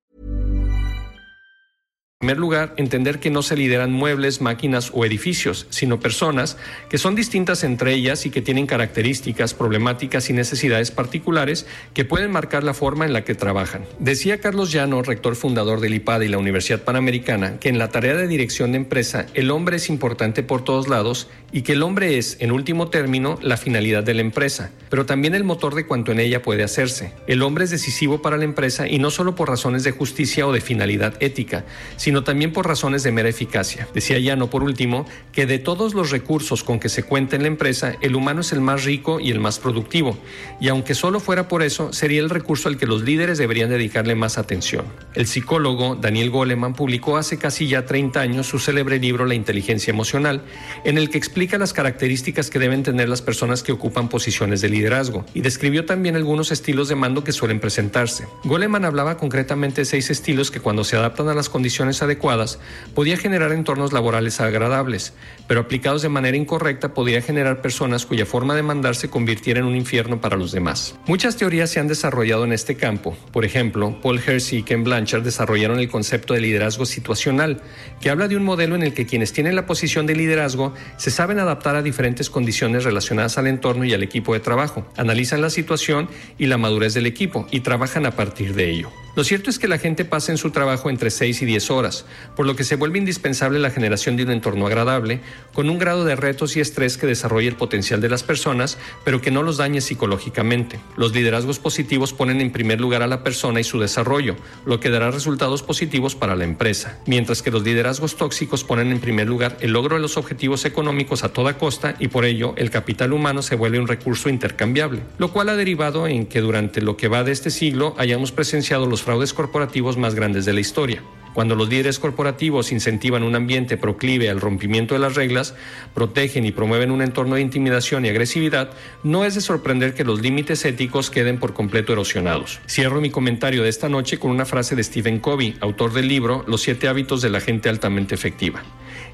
[2.21, 6.55] En primer lugar, entender que no se lideran muebles, máquinas o edificios, sino personas
[6.87, 12.29] que son distintas entre ellas y que tienen características, problemáticas y necesidades particulares que pueden
[12.29, 13.85] marcar la forma en la que trabajan.
[13.97, 18.15] Decía Carlos Llano, rector fundador del IPAD y la Universidad Panamericana, que en la tarea
[18.15, 22.19] de dirección de empresa el hombre es importante por todos lados y que el hombre
[22.19, 26.11] es, en último término, la finalidad de la empresa, pero también el motor de cuanto
[26.11, 27.13] en ella puede hacerse.
[27.25, 30.53] El hombre es decisivo para la empresa y no solo por razones de justicia o
[30.53, 31.65] de finalidad ética,
[31.97, 33.87] sino sino también por razones de mera eficacia.
[33.93, 37.47] Decía Llano, por último, que de todos los recursos con que se cuenta en la
[37.47, 40.17] empresa, el humano es el más rico y el más productivo,
[40.59, 44.15] y aunque solo fuera por eso, sería el recurso al que los líderes deberían dedicarle
[44.15, 44.83] más atención.
[45.13, 49.91] El psicólogo Daniel Goleman publicó hace casi ya 30 años su célebre libro La inteligencia
[49.91, 50.41] emocional,
[50.83, 54.67] en el que explica las características que deben tener las personas que ocupan posiciones de
[54.67, 58.27] liderazgo, y describió también algunos estilos de mando que suelen presentarse.
[58.43, 62.59] Goleman hablaba concretamente de seis estilos que cuando se adaptan a las condiciones adecuadas,
[62.95, 65.13] podía generar entornos laborales agradables,
[65.47, 69.65] pero aplicados de manera incorrecta podría generar personas cuya forma de mandar se convirtiera en
[69.65, 70.95] un infierno para los demás.
[71.07, 73.17] Muchas teorías se han desarrollado en este campo.
[73.31, 77.61] Por ejemplo, Paul Hersey y Ken Blanchard desarrollaron el concepto de liderazgo situacional,
[77.99, 81.11] que habla de un modelo en el que quienes tienen la posición de liderazgo se
[81.11, 85.49] saben adaptar a diferentes condiciones relacionadas al entorno y al equipo de trabajo, analizan la
[85.49, 88.89] situación y la madurez del equipo y trabajan a partir de ello.
[89.13, 92.05] Lo cierto es que la gente pasa en su trabajo entre 6 y 10 horas,
[92.35, 95.19] por lo que se vuelve indispensable la generación de un entorno agradable,
[95.53, 99.19] con un grado de retos y estrés que desarrolle el potencial de las personas, pero
[99.19, 100.79] que no los dañe psicológicamente.
[100.95, 104.89] Los liderazgos positivos ponen en primer lugar a la persona y su desarrollo, lo que
[104.89, 109.57] dará resultados positivos para la empresa, mientras que los liderazgos tóxicos ponen en primer lugar
[109.59, 113.41] el logro de los objetivos económicos a toda costa y por ello el capital humano
[113.41, 117.25] se vuelve un recurso intercambiable, lo cual ha derivado en que durante lo que va
[117.25, 121.01] de este siglo hayamos presenciado los fraudes corporativos más grandes de la historia.
[121.33, 125.55] Cuando los líderes corporativos incentivan un ambiente proclive al rompimiento de las reglas,
[125.93, 128.71] protegen y promueven un entorno de intimidación y agresividad,
[129.03, 132.59] no es de sorprender que los límites éticos queden por completo erosionados.
[132.67, 136.43] Cierro mi comentario de esta noche con una frase de Stephen Covey, autor del libro
[136.47, 138.61] Los siete hábitos de la gente altamente efectiva.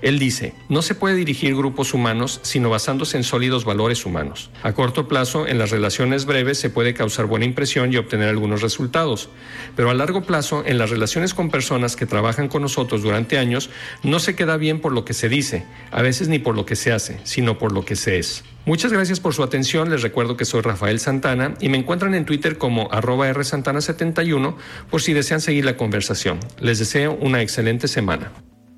[0.01, 4.49] Él dice, no se puede dirigir grupos humanos sino basándose en sólidos valores humanos.
[4.63, 8.61] A corto plazo, en las relaciones breves se puede causar buena impresión y obtener algunos
[8.61, 9.29] resultados,
[9.75, 13.69] pero a largo plazo, en las relaciones con personas que trabajan con nosotros durante años,
[14.03, 16.75] no se queda bien por lo que se dice, a veces ni por lo que
[16.75, 18.43] se hace, sino por lo que se es.
[18.65, 22.25] Muchas gracias por su atención, les recuerdo que soy Rafael Santana y me encuentran en
[22.25, 24.55] Twitter como arroba rsantana71
[24.89, 26.39] por si desean seguir la conversación.
[26.59, 28.31] Les deseo una excelente semana.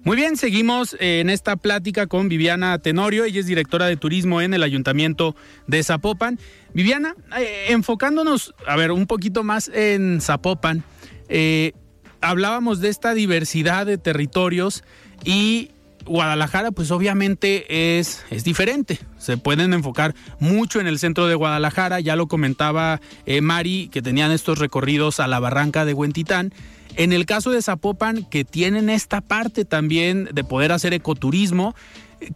[0.03, 4.53] Muy bien, seguimos en esta plática con Viviana Tenorio, ella es directora de turismo en
[4.53, 5.35] el Ayuntamiento
[5.67, 6.39] de Zapopan.
[6.73, 10.83] Viviana, eh, enfocándonos, a ver, un poquito más en Zapopan,
[11.27, 11.73] eh,
[12.21, 14.83] hablábamos de esta diversidad de territorios
[15.25, 15.71] y
[16.05, 18.99] Guadalajara pues obviamente es, es diferente.
[19.29, 24.01] Se pueden enfocar mucho en el centro de Guadalajara, ya lo comentaba eh, Mari, que
[24.01, 26.51] tenían estos recorridos a la barranca de Huentitán.
[26.95, 31.75] En el caso de Zapopan, que tienen esta parte también de poder hacer ecoturismo,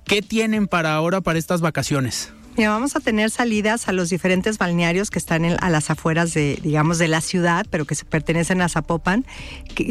[0.03, 2.31] ¿qué tienen para ahora, para estas vacaciones?
[2.55, 6.59] Mira, vamos a tener salidas a los diferentes balnearios que están a las afueras de,
[6.61, 9.25] digamos, de la ciudad, pero que se pertenecen a Zapopan.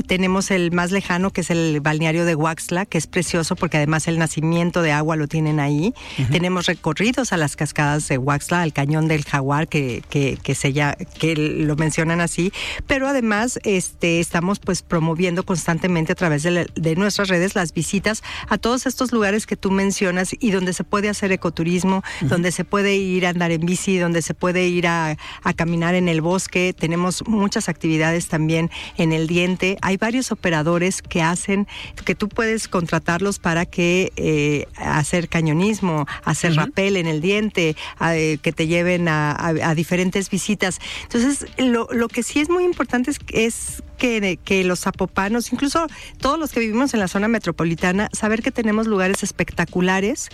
[0.06, 4.06] tenemos el más lejano, que es el balneario de Huaxla, que es precioso porque además
[4.06, 5.92] el nacimiento de agua lo tienen ahí.
[6.30, 10.72] Tenemos recorridos a las cascadas de Huaxla, al cañón del Jaguar, que, que, que, se
[10.72, 12.52] ya, que lo mencionan así.
[12.86, 18.22] Pero además este, estamos pues promoviendo constantemente a través de, de nuestras redes las visitas
[18.48, 22.64] a todos estos lugares que tú mencionas y donde se puede hacer ecoturismo, donde se
[22.64, 25.16] puede ir a andar en bici, donde se puede ir a,
[25.56, 26.74] caminar en el bosque.
[26.78, 29.76] Tenemos muchas actividades también en el diente.
[29.82, 31.66] Hay varios operadores que hacen,
[32.04, 38.52] que tú puedes contratarlos para que eh, hacer cañonismo, hacer rapel en el diente, que
[38.54, 40.78] te lleven a, diferentes visitas.
[41.04, 45.86] Entonces, lo, lo, que sí es muy importante es, es que, que, los zapopanos, incluso
[46.20, 50.28] todos los que vivimos en la zona metropolitana, saber que tenemos lugares espectaculares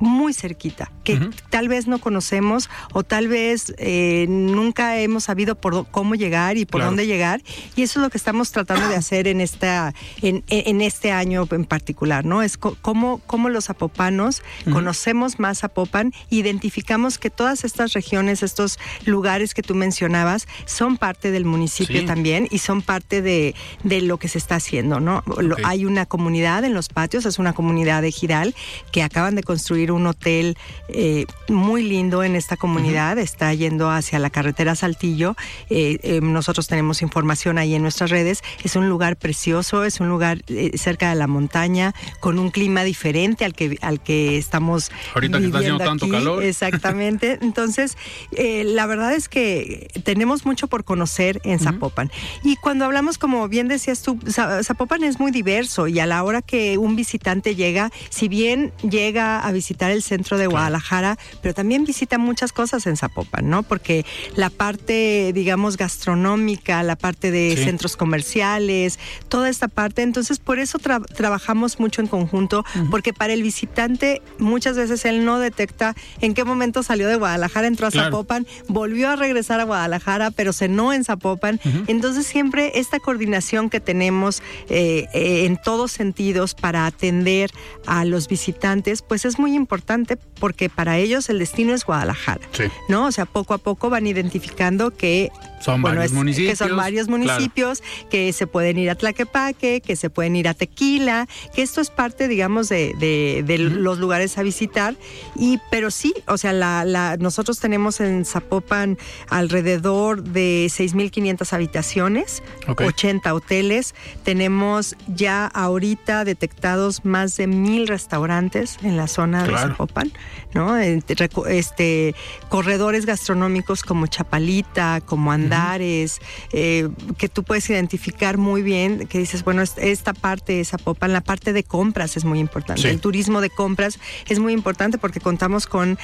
[0.00, 5.86] muy cerquita, que tal vez no conocemos o tal vez eh, nunca hemos sabido por
[5.92, 7.40] cómo llegar y por dónde llegar.
[7.76, 11.46] Y eso es lo que estamos tratando de hacer en esta, en, en este año
[11.52, 12.42] en particular, ¿no?
[12.42, 19.54] Es cómo, cómo los zapopanos conocemos más Zapopan, identificamos que todas estas regiones, estos lugares
[19.54, 24.28] que tú mencionabas, son parte del municipio también y son parte de, de, lo que
[24.28, 25.22] se está haciendo, ¿no?
[25.64, 28.54] hay una comunidad en los patios, es una comunidad de Giral
[28.92, 30.56] que acaban de construir un hotel
[30.88, 35.36] eh, muy lindo en esta comunidad, está yendo hacia la carretera Saltillo.
[35.70, 38.42] Eh, eh, nosotros tenemos información ahí en nuestras redes.
[38.62, 40.42] Es un lugar precioso, es un lugar
[40.74, 44.90] cerca de la montaña, con un clima diferente al que, al que estamos.
[45.14, 46.42] Ahorita que está haciendo tanto calor.
[46.42, 47.38] Exactamente.
[47.42, 47.96] Entonces,
[48.36, 52.10] la verdad es que tenemos mucho por conocer en Zapopan.
[52.42, 56.42] Y cuando hablamos, como bien decías tú, Zapopan es muy diverso y a la hora
[56.42, 61.84] que un visitante llega, si bien llega a visitar el centro de Guadalajara, pero también
[61.84, 63.62] visita muchas cosas en Zapopan, ¿no?
[63.62, 64.04] Porque
[64.36, 70.78] la parte, digamos, gastronómica, la parte de centros comerciales, toda esta parte, entonces por eso
[70.78, 76.44] trabajamos mucho en conjunto, porque para el visitante muchas veces él no detecta en qué
[76.44, 81.04] momento salió de Guadalajara, entró a Zapopan, volvió a regresar a Guadalajara, pero cenó en
[81.04, 81.60] Zapopan.
[81.86, 87.50] Entonces siempre esta coordinación que tenemos eh, eh, en todos sentidos para atender
[87.86, 92.46] a los visitantes, pues es muy importante porque para ellos el destino es Guadalajara.
[92.88, 93.06] ¿No?
[93.06, 95.30] O sea, poco a poco van identificando que
[95.64, 96.50] Son varios municipios.
[96.52, 100.52] Que son varios municipios, que se pueden ir a Tlaquepaque, que se pueden ir a
[100.52, 104.94] Tequila, que esto es parte, digamos, de, de, los lugares a visitar.
[105.36, 108.98] Y, pero sí, o sea, la, la, nosotros tenemos en Zapopan
[109.30, 113.94] alrededor de 6.500 habitaciones, 80 hoteles.
[114.22, 120.12] Tenemos ya ahorita detectados más de mil restaurantes en la zona de Zapopan,
[120.52, 120.76] ¿no?
[120.76, 122.14] Este,
[122.50, 126.20] corredores gastronómicos como Chapalita, como Andares,
[126.52, 126.88] eh,
[127.18, 131.52] que tú puedes identificar muy bien, que dices, bueno, esta parte de Zapopan, la parte
[131.52, 132.90] de compras es muy importante.
[132.90, 133.98] El turismo de compras
[134.28, 135.98] es muy importante porque contamos con,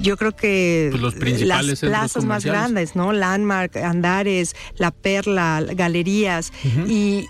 [0.00, 3.12] yo creo que pues los principales las plazas más grandes, ¿no?
[3.12, 6.52] Landmark, Andares, La Perla, galerías
[6.86, 7.26] y,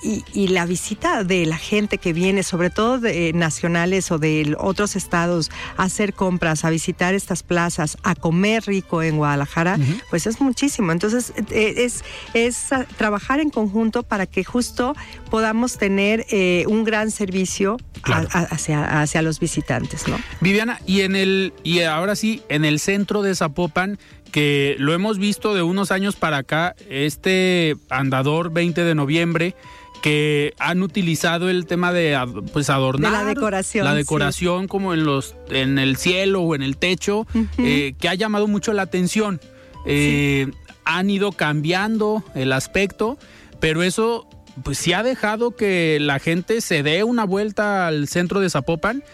[0.46, 5.50] la visita de la gente que viene, sobre todo de nacionales o de otros estados,
[5.76, 10.92] a hacer compras, a visitar estas plazas, a comer rico en Guadalajara, pues es muchísimo.
[10.92, 12.04] Entonces, eh, es,
[12.34, 14.94] es trabajar en conjunto para que justo
[15.30, 20.18] podamos tener eh, un gran servicio hacia, hacia los visitantes, ¿no?
[20.40, 23.98] Viviana, y en el, y ahora sí, en el centro de Zapopan,
[24.30, 29.54] que lo hemos visto de unos años para acá, este andador 20 de noviembre,
[30.02, 32.18] que han utilizado el tema de
[32.52, 36.76] pues adornar la decoración la decoración como en los en el cielo o en el
[36.76, 37.26] techo
[37.58, 39.40] eh, que ha llamado mucho la atención.
[39.86, 40.50] Eh,
[40.86, 43.18] han ido cambiando el aspecto
[43.60, 44.26] pero eso
[44.62, 49.04] pues sí ha dejado que la gente se dé una vuelta al centro de Zapopan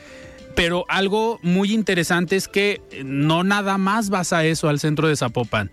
[0.55, 5.17] pero algo muy interesante es que no nada más vas a eso al centro de
[5.17, 5.71] Zapopan.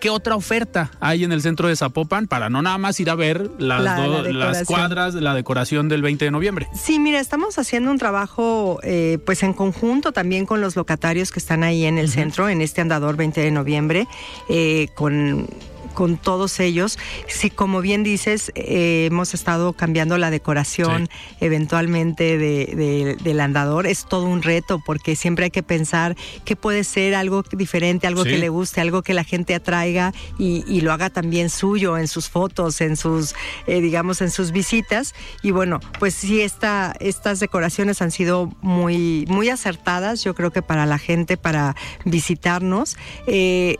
[0.00, 3.14] ¿Qué otra oferta hay en el centro de Zapopan para no nada más ir a
[3.14, 6.68] ver las, las cuadras de la decoración del 20 de noviembre?
[6.74, 11.40] Sí, mira, estamos haciendo un trabajo eh, pues en conjunto también con los locatarios que
[11.40, 14.06] están ahí en el centro, en este andador 20 de noviembre,
[14.48, 15.48] eh, con
[15.94, 16.98] con todos ellos.
[17.28, 21.08] Si, como bien dices, eh, hemos estado cambiando la decoración
[21.40, 26.84] eventualmente de, del andador, es todo un reto porque siempre hay que pensar que puede
[26.84, 31.08] ser algo diferente, algo que le guste, algo que la gente atraiga y, lo haga
[31.08, 33.34] también suyo en sus fotos, en sus,
[33.66, 35.14] eh, digamos, en sus visitas.
[35.42, 40.60] Y bueno, pues sí, esta, estas decoraciones han sido muy, muy acertadas, yo creo que
[40.60, 41.74] para la gente, para
[42.04, 42.96] visitarnos.
[43.26, 43.78] Eh,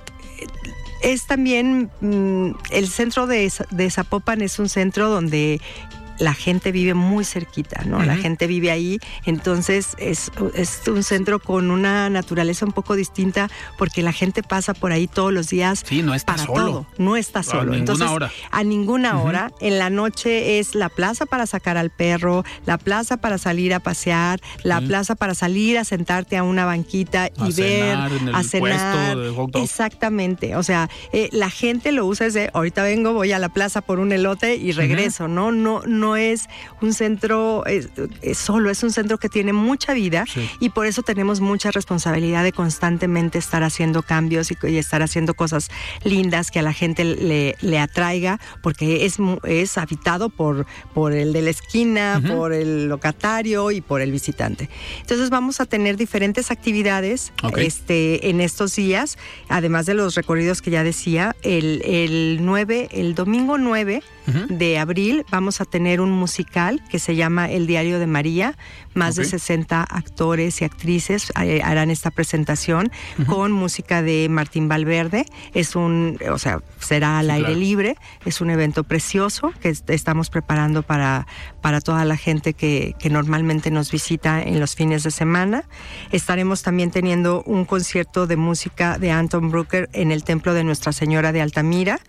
[1.04, 5.60] es también mm, el centro de, de Zapopan es un centro donde
[6.18, 8.02] la gente vive muy cerquita, ¿no?
[8.02, 10.30] La gente vive ahí, entonces es,
[10.86, 15.32] un centro con una naturaleza un poco distinta porque la gente pasa por ahí todos
[15.32, 15.82] los días.
[15.86, 16.64] Sí, no está para solo.
[16.64, 16.86] Todo.
[16.98, 17.72] No está solo.
[17.72, 18.30] A ninguna hora.
[18.50, 19.52] A ninguna hora.
[19.60, 23.80] En la noche es la plaza para sacar al perro, la plaza para salir a
[23.80, 27.96] pasear, la plaza para salir a sentarte a una banquita y ver,
[28.32, 29.16] a cenar.
[29.54, 30.56] Exactamente.
[30.56, 33.98] O sea, eh, la gente lo usa desde ahorita vengo, voy a la plaza por
[33.98, 35.52] un elote y regreso, ¿no?
[35.52, 36.48] No, no no es
[36.82, 37.64] un centro
[38.34, 40.26] solo, es un centro que tiene mucha vida
[40.60, 45.70] y por eso tenemos mucha responsabilidad de constantemente estar haciendo cambios y, estar haciendo cosas
[46.04, 51.42] lindas que a la gente le, atraiga, porque es, es habitado por, por el de
[51.42, 54.68] la esquina, por el locatario y por el visitante.
[55.00, 59.16] Entonces vamos a tener diferentes actividades este, en estos días,
[59.48, 65.24] además de los recorridos que ya decía, el, el 9, el domingo 9 de abril
[65.30, 68.56] vamos a tener un musical que se llama El Diario de María.
[68.94, 72.90] Más de 60 actores y actrices eh, harán esta presentación
[73.26, 75.26] con música de Martín Valverde.
[75.52, 77.96] Es un, o sea, será al aire libre.
[78.24, 81.26] Es un evento precioso que estamos preparando para,
[81.60, 85.64] para toda la gente que, que normalmente nos visita en los fines de semana.
[86.12, 90.92] Estaremos también teniendo un concierto de música de Anton Brucker en el Templo de Nuestra
[90.92, 92.00] Señora de Altamira.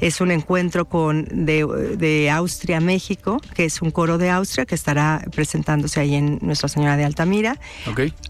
[0.00, 1.66] Es un encuentro con de,
[1.96, 6.68] de Austria, México, que es un coro de Austria que estará presentándose ahí en Nuestra
[6.68, 7.58] Señora de Altamira.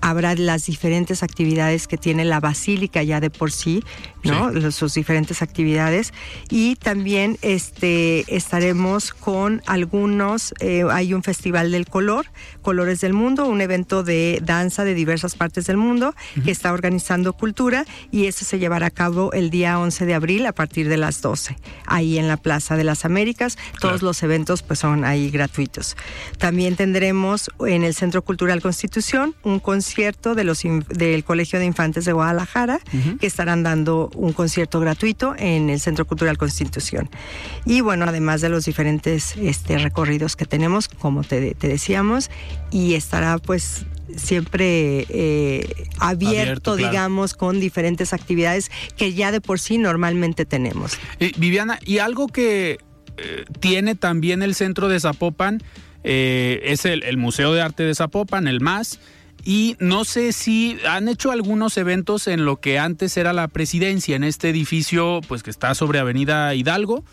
[0.01, 3.85] Habrá las diferentes actividades que tiene la basílica ya de por sí,
[4.25, 4.71] ¿no?
[4.73, 6.13] sus diferentes actividades.
[6.51, 12.27] Y también este, estaremos con algunos, eh, hay un festival del color,
[12.63, 17.33] Colores del Mundo, un evento de danza de diversas partes del mundo que está organizando
[17.33, 20.97] Cultura y eso se llevará a cabo el día 11 de abril a partir de
[20.97, 23.59] las 12, ahí en la Plaza de la las Américas.
[23.81, 25.97] Todos los eventos pues son ahí gratuitos.
[26.39, 32.07] También tendremos en el Centro Cultural Constitución un concierto de los del Colegio de Infantes
[32.07, 32.81] de Guadalajara
[33.21, 37.11] que estarán dando un concierto gratuito en el Centro Cultural Constitución.
[37.67, 42.31] Y bueno, además de los diferentes este, recorridos que tenemos, como te, te decíamos,
[42.71, 43.85] y estará pues
[44.15, 50.99] siempre eh, abierto, digamos, con diferentes actividades que ya de por sí normalmente tenemos.
[51.37, 52.79] Viviana, y algo que
[53.61, 55.63] tiene también el centro de Zapopan
[56.09, 59.01] eh, es el, el, Museo de Arte de Zapopan, el MAS.
[59.45, 64.15] Y no sé si han hecho algunos eventos en lo que antes era la presidencia,
[64.17, 67.05] en este edificio, pues que está sobre Avenida Hidalgo.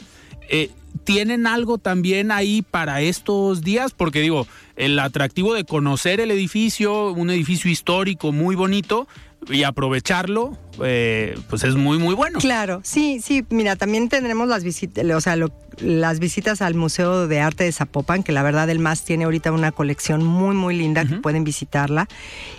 [0.49, 0.70] Eh,
[1.06, 3.93] ¿Tienen algo también ahí para estos días?
[3.93, 9.08] Porque digo, el atractivo de conocer el edificio, un edificio histórico muy bonito,
[9.50, 12.39] y aprovecharlo, eh, pues es muy, muy bueno.
[12.39, 15.38] Claro, sí, sí, mira, también tendremos las visitas, o sea,
[15.78, 19.52] las visitas al Museo de Arte de Zapopan, que la verdad el MAS tiene ahorita
[19.52, 22.08] una colección muy, muy linda que pueden visitarla.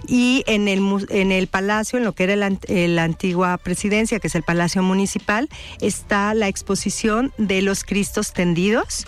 [0.06, 4.34] Y en el, en el palacio, en lo que era la antigua presidencia, que es
[4.34, 5.48] el Palacio Municipal,
[5.80, 9.06] está la exposición de los Cristos tendidos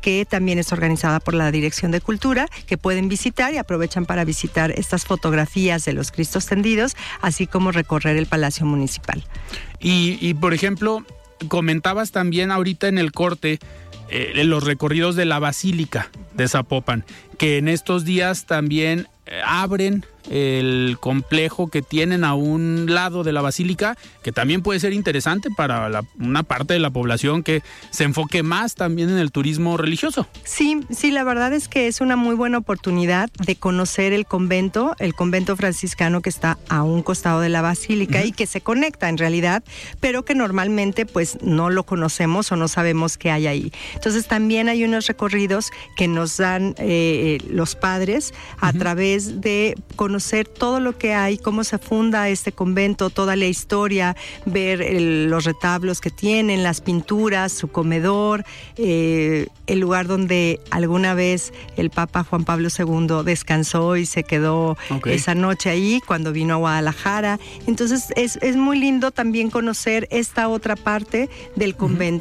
[0.00, 4.24] que también es organizada por la Dirección de Cultura, que pueden visitar y aprovechan para
[4.24, 9.24] visitar estas fotografías de los Cristos tendidos, así como recorrer el Palacio Municipal.
[9.80, 11.04] Y, por ejemplo,
[11.48, 13.58] comentabas también ahorita en el corte
[14.08, 17.04] eh, los recorridos de la Basílica de Zapopan,
[17.38, 23.32] que en estos días también eh, abren el complejo que tienen a un lado de
[23.32, 28.04] la basílica, que también puede ser interesante para una parte de la población que se
[28.04, 30.26] enfoque más también en el turismo religioso.
[30.44, 34.96] Sí, sí, la verdad es que es una muy buena oportunidad de conocer el convento,
[34.98, 39.08] el convento franciscano que está a un costado de la basílica y que se conecta
[39.08, 39.62] en realidad,
[40.00, 43.72] pero que normalmente pues no lo conocemos o no sabemos qué hay ahí.
[43.94, 50.15] Entonces también hay unos recorridos que nos dan eh, los padres a través de conocer
[50.16, 54.82] conocer todo lo que hay, cómo se funda este convento, toda la historia, ver
[55.28, 58.42] los retablos que tienen, las pinturas, su comedor,
[58.78, 64.78] eh, el lugar donde alguna vez el Papa Juan Pablo II descansó y se quedó
[65.04, 67.38] esa noche ahí cuando vino a Guadalajara.
[67.66, 71.76] Entonces es, muy lindo también conocer esta otra parte del,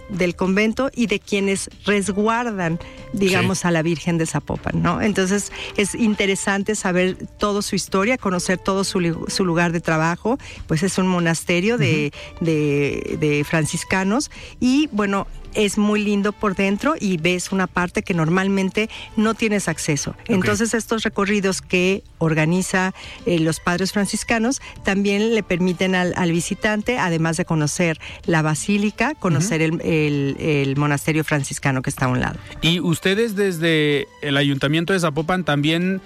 [0.09, 2.77] del convento y de quienes resguardan,
[3.13, 5.01] digamos, a la Virgen de Zapopan, ¿no?
[5.01, 7.84] Entonces es interesante saber todo su historia,
[8.19, 12.11] conocer todo su, lugar de trabajo, pues es un monasterio de,
[12.41, 18.89] de franciscanos y bueno, es muy lindo por dentro y ves una parte que normalmente
[19.15, 20.15] no tienes acceso.
[20.27, 22.93] Entonces estos recorridos que organiza
[23.25, 29.61] eh, los padres franciscanos también le permiten al, visitante, además de conocer la basílica, conocer
[29.61, 32.37] el, monasterio franciscano que está a un lado.
[32.61, 36.01] Y ustedes desde el ayuntamiento de Zapopan también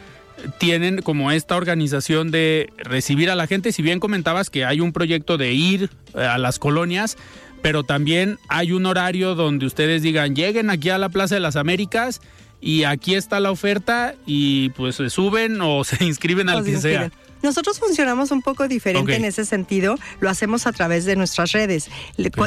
[0.57, 4.93] tienen como esta organización de recibir a la gente, si bien comentabas que hay un
[4.93, 7.17] proyecto de ir eh, a las colonias,
[7.61, 11.55] pero también hay un horario donde ustedes digan, lleguen aquí a la Plaza de las
[11.55, 12.21] Américas
[12.61, 17.11] y aquí está la oferta y pues se suben o se inscriben al que sea.
[17.41, 21.89] Nosotros funcionamos un poco diferente en ese sentido, lo hacemos a través de nuestras redes.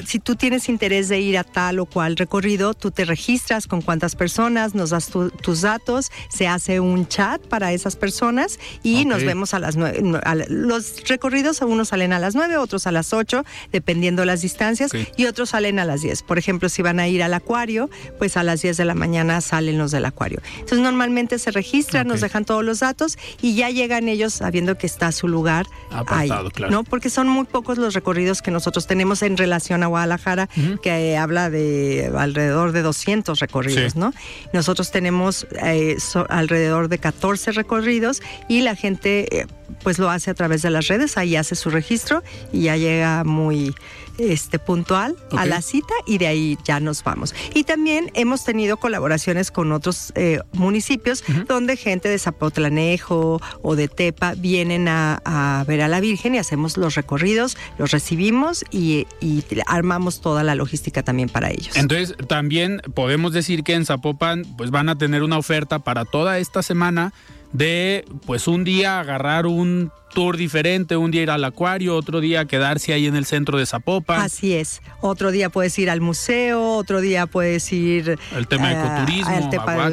[0.06, 3.82] Si tú tienes interés de ir a tal o cual recorrido, tú te registras con
[3.82, 9.24] cuántas personas, nos das tus datos, se hace un chat para esas personas y nos
[9.24, 10.00] vemos a las nueve.
[10.48, 15.26] los recorridos, unos salen a las nueve, otros a las ocho, dependiendo las distancias, y
[15.26, 16.22] otros salen a las diez.
[16.22, 17.88] Por ejemplo, si van a ir al acuario,
[18.18, 20.40] pues a las diez de la mañana salen los del acuario.
[20.54, 24.81] Entonces normalmente se registran, nos dejan todos los datos y ya llegan ellos sabiendo que
[24.82, 25.68] que está su lugar
[26.08, 26.28] ahí,
[26.68, 26.82] ¿no?
[26.82, 30.48] Porque son muy pocos los recorridos que nosotros tenemos en relación a Guadalajara,
[30.82, 34.12] que habla de alrededor de 200 recorridos, ¿no?
[34.52, 39.46] Nosotros tenemos eh, alrededor de 14 recorridos y la gente eh,
[39.84, 43.22] pues lo hace a través de las redes, ahí hace su registro y ya llega
[43.22, 43.76] muy
[44.18, 47.34] este, puntual a la cita y de ahí ya nos vamos.
[47.54, 53.88] Y también hemos tenido colaboraciones con otros eh, municipios donde gente de Zapotlanejo o de
[53.88, 59.44] Tepa vienen a, ver a la Virgen y hacemos los recorridos, los recibimos y, y,
[59.66, 61.76] armamos toda la logística también para ellos.
[61.76, 66.38] Entonces, también podemos decir que en Zapopan pues van a tener una oferta para toda
[66.38, 67.12] esta semana
[67.52, 72.44] de pues un día agarrar un tour diferente, un día ir al acuario, otro día
[72.44, 74.20] quedarse ahí en el centro de Zapopan.
[74.20, 74.82] Así es.
[75.00, 78.18] Otro día puedes ir al museo, otro día puedes ir...
[78.36, 79.50] El tema de ecoturismo,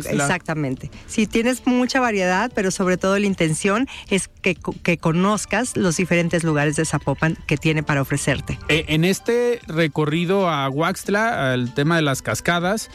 [0.10, 0.91] Exactamente.
[1.07, 6.43] Sí, tienes mucha variedad, pero sobre todo la intención es que, que, conozcas los diferentes
[6.43, 8.60] lugares de Zapopan que tiene para ofrecerte.
[8.68, 12.89] Eh, en este recorrido a Huaxtla, el tema de las cascadas,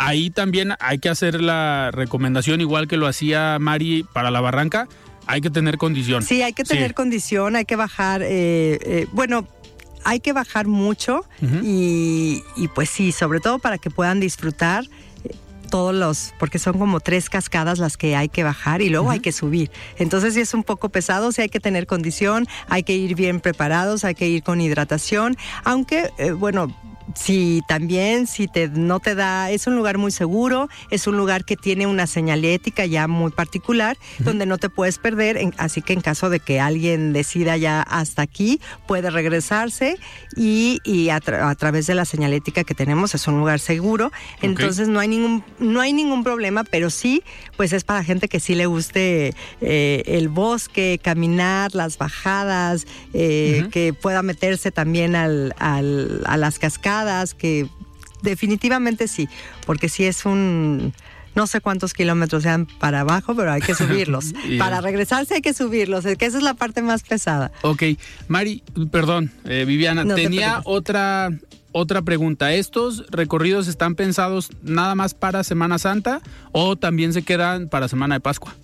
[0.00, 4.88] ahí también hay que hacer la recomendación, igual que lo hacía Mari para la barranca,
[5.26, 6.22] hay que tener condición.
[6.22, 9.46] Sí, hay que tener condición, hay que bajar, eh, eh, bueno,
[10.02, 11.24] hay que bajar mucho
[11.62, 12.42] y,
[12.74, 14.84] pues sí, sobre todo para que puedan disfrutar
[15.24, 15.34] eh,
[15.68, 19.20] todos los, porque son como tres cascadas las que hay que bajar y luego hay
[19.20, 19.70] que subir.
[19.98, 23.40] Entonces sí es un poco pesado, sí hay que tener condición, hay que ir bien
[23.40, 26.74] preparados, hay que ir con hidratación, aunque, bueno,
[27.14, 31.44] si también, si te, no te da, es un lugar muy seguro, es un lugar
[31.44, 36.00] que tiene una señalética ya muy particular, donde no te puedes perder, así que en
[36.00, 39.98] caso de que alguien decida ya hasta aquí, puede regresarse
[40.36, 45.08] y, a, través de la señalética que tenemos es un lugar seguro, entonces no hay
[45.08, 47.22] ningún, no hay ningún problema, pero sí,
[47.56, 53.66] pues es para gente que sí le guste eh, el bosque, caminar, las bajadas, eh,
[53.70, 56.99] que pueda meterse también al, al, a las cascadas
[57.34, 57.68] que
[58.22, 59.28] definitivamente sí,
[59.66, 60.92] porque si es un
[61.34, 64.32] no sé cuántos kilómetros sean para abajo, pero hay que subirlos.
[64.58, 67.52] Para regresarse hay que subirlos, que esa es la parte más pesada.
[67.62, 67.84] Ok,
[68.28, 71.30] Mari, perdón, eh, Viviana, tenía otra,
[71.72, 72.52] otra pregunta.
[72.52, 76.20] ¿Estos recorridos están pensados nada más para Semana Santa
[76.52, 78.54] o también se quedan para Semana de Pascua?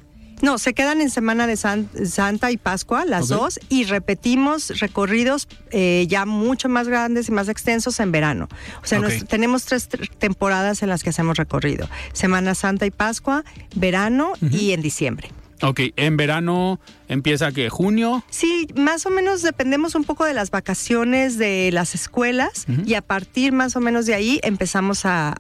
[0.43, 6.07] No, se quedan en Semana de Santa y Pascua, las dos, y repetimos recorridos eh,
[6.09, 8.49] ya mucho más grandes y más extensos en verano.
[8.83, 11.89] O sea, tenemos tres temporadas en las que hacemos recorrido.
[12.13, 15.31] Semana Santa y Pascua, verano y en diciembre.
[15.63, 18.25] Ok, en verano empieza que junio.
[18.31, 23.03] Sí, más o menos dependemos un poco de las vacaciones de las escuelas y a
[23.03, 25.35] partir más o menos de ahí empezamos a,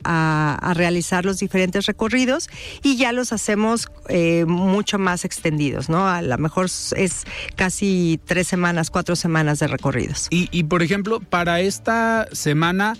[0.74, 2.48] realizar los diferentes recorridos
[2.82, 6.08] y ya los hacemos eh, mucho más extendidos, ¿no?
[6.08, 10.26] A lo mejor es casi tres semanas, cuatro semanas de recorridos.
[10.30, 12.94] Y, y por ejemplo, para esta semana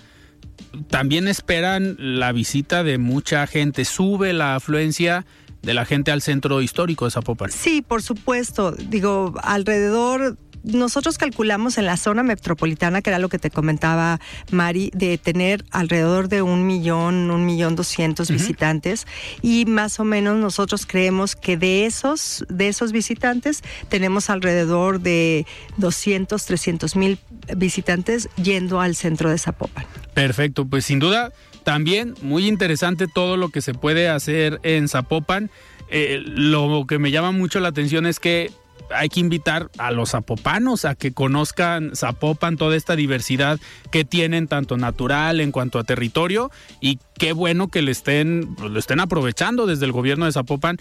[0.89, 5.25] también esperan la visita de mucha gente, sube la afluencia
[5.61, 7.51] de la gente al centro histórico de Zapopan.
[7.51, 8.71] Sí, por supuesto.
[8.71, 14.19] Digo, alrededor nosotros calculamos en la zona metropolitana, que era lo que te comentaba
[14.51, 19.07] Mari, de tener alrededor de un millón, un millón doscientos visitantes
[19.41, 25.45] y más o menos nosotros creemos que de esos, de esos visitantes tenemos alrededor de
[25.77, 27.19] 200, 300 mil
[27.55, 29.85] visitantes yendo al centro de Zapopan.
[30.13, 31.31] Perfecto, pues sin duda
[31.67, 35.51] también muy interesante todo lo que se puede hacer en Zapopan.
[35.89, 38.51] Eh, lo que me llama mucho la atención es que
[38.89, 43.59] hay que invitar a los zapopanos a que conozcan Zapopan, toda esta diversidad
[43.91, 48.99] que tienen, tanto natural en cuanto a territorio, y qué bueno que le lo estén
[49.01, 50.77] aprovechando desde el gobierno de Zapopan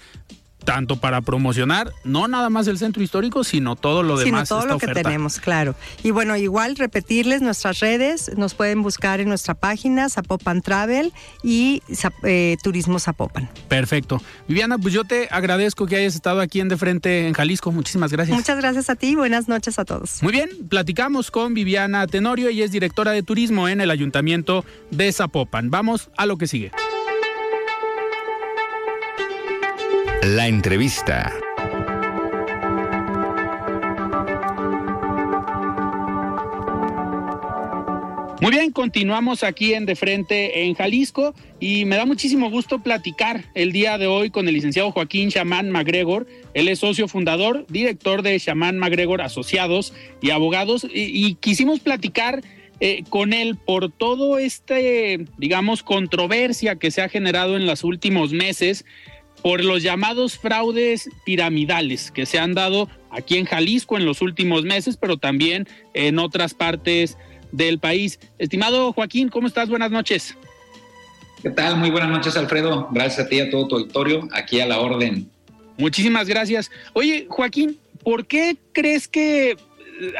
[0.64, 4.48] tanto para promocionar no nada más el centro histórico, sino todo lo demás.
[4.48, 5.74] Sino todo lo que tenemos, claro.
[6.02, 11.82] Y bueno, igual repetirles nuestras redes, nos pueden buscar en nuestra página Zapopan Travel y
[12.24, 13.48] eh, Turismo Zapopan.
[13.68, 14.20] Perfecto.
[14.48, 17.72] Viviana, pues yo te agradezco que hayas estado aquí en De Frente en Jalisco.
[17.72, 18.36] Muchísimas gracias.
[18.36, 19.14] Muchas gracias a ti.
[19.14, 20.22] Buenas noches a todos.
[20.22, 25.12] Muy bien, platicamos con Viviana Tenorio, y es directora de turismo en el Ayuntamiento de
[25.12, 25.70] Zapopan.
[25.70, 26.72] Vamos a lo que sigue.
[30.26, 31.32] La entrevista.
[38.40, 43.44] Muy bien, continuamos aquí en De Frente en Jalisco y me da muchísimo gusto platicar
[43.54, 46.26] el día de hoy con el licenciado Joaquín Chamán MacGregor.
[46.54, 52.42] Él es socio fundador, director de Chamán MacGregor Asociados y Abogados y, quisimos platicar
[52.80, 58.32] eh, con él por todo este, digamos, controversia que se ha generado en los últimos
[58.32, 58.84] meses
[59.42, 64.64] por los llamados fraudes piramidales que se han dado aquí en Jalisco en los últimos
[64.64, 67.16] meses, pero también en otras partes
[67.52, 68.18] del país.
[68.38, 69.68] Estimado Joaquín, ¿cómo estás?
[69.68, 70.36] Buenas noches.
[71.42, 71.76] ¿Qué tal?
[71.76, 72.88] Muy buenas noches, Alfredo.
[72.90, 75.30] Gracias a ti y a todo tu auditorio, aquí a la orden.
[75.78, 76.70] Muchísimas gracias.
[76.94, 79.56] Oye, Joaquín, ¿por qué crees que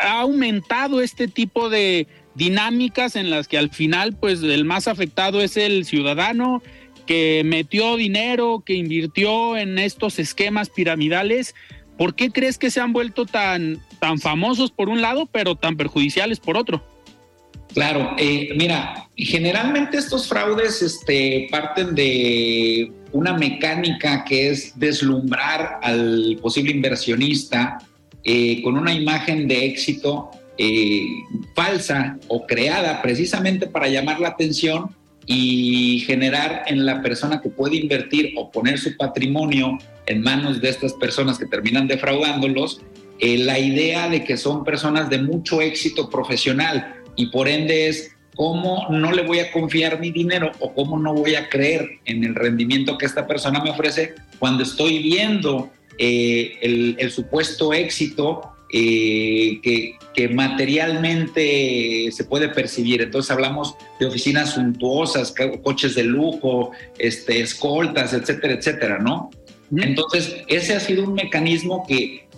[0.01, 5.41] ha aumentado este tipo de dinámicas en las que al final, pues, el más afectado
[5.41, 6.63] es el ciudadano
[7.07, 11.55] que metió dinero, que invirtió en estos esquemas piramidales,
[11.97, 15.77] ¿por qué crees que se han vuelto tan, tan famosos por un lado, pero tan
[15.77, 16.83] perjudiciales por otro?
[17.73, 26.39] Claro, eh, mira, generalmente estos fraudes este, parten de una mecánica que es deslumbrar al
[26.41, 27.79] posible inversionista
[28.25, 31.07] eh, con una imagen de éxito eh,
[31.55, 34.96] falsa o creada precisamente para llamar la atención
[35.27, 40.69] y generar en la persona que puede invertir o poner su patrimonio en manos de
[40.69, 42.81] estas personas que terminan defraudándolos,
[43.19, 48.17] eh, la idea de que son personas de mucho éxito profesional y por ende es
[48.37, 52.23] cómo no le voy a confiar mi dinero o cómo no voy a creer en
[52.23, 56.59] el rendimiento que esta persona me ofrece cuando estoy viendo eh,
[56.99, 58.43] el, supuesto éxito
[58.73, 63.03] eh, que, que, materialmente se puede percibir.
[63.03, 69.31] Entonces hablamos de oficinas suntuosas, coches de lujo, este, escoltas, etcétera, etcétera, ¿no?
[69.77, 72.29] Entonces, ese ha sido un mecanismo que,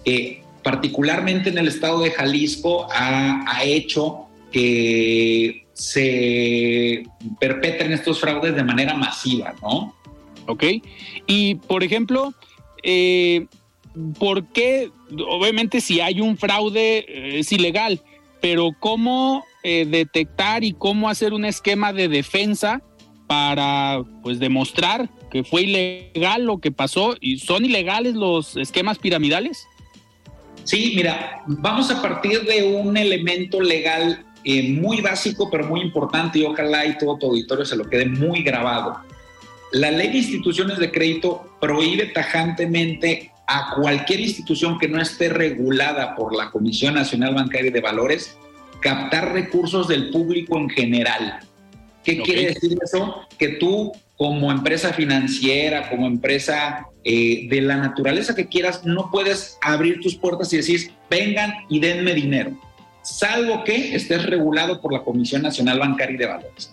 [0.62, 7.04] particularmente en el estado de Jalisco ha, ha hecho que se
[7.38, 9.94] perpetren estos fraudes de manera masiva, ¿no?
[10.46, 10.64] Ok.
[11.26, 12.32] Y, por ejemplo,
[12.82, 13.46] eh,
[14.18, 14.90] ¿por qué?
[15.28, 18.00] Obviamente si hay un fraude eh, es ilegal,
[18.40, 22.82] pero ¿cómo eh, detectar y cómo hacer un esquema de defensa
[23.26, 29.66] para pues demostrar que fue ilegal lo que pasó y son ilegales los esquemas piramidales?
[30.64, 36.44] Sí, mira, vamos a partir de un elemento legal muy básico pero muy importante y
[36.44, 38.98] ojalá y todo tu auditorio se lo quede muy grabado.
[39.72, 46.14] La ley de instituciones de crédito prohíbe tajantemente a cualquier institución que no esté regulada
[46.14, 48.36] por la Comisión Nacional Bancaria de Valores
[48.80, 51.40] captar recursos del público en general.
[52.04, 53.22] ¿Qué quiere decir eso?
[53.38, 59.56] Que tú como empresa financiera, como empresa eh, de la naturaleza que quieras, no puedes
[59.62, 62.52] abrir tus puertas y decir, vengan y denme dinero,
[63.02, 66.70] salvo que estés regulado por la Comisión Nacional Bancaria de Valores.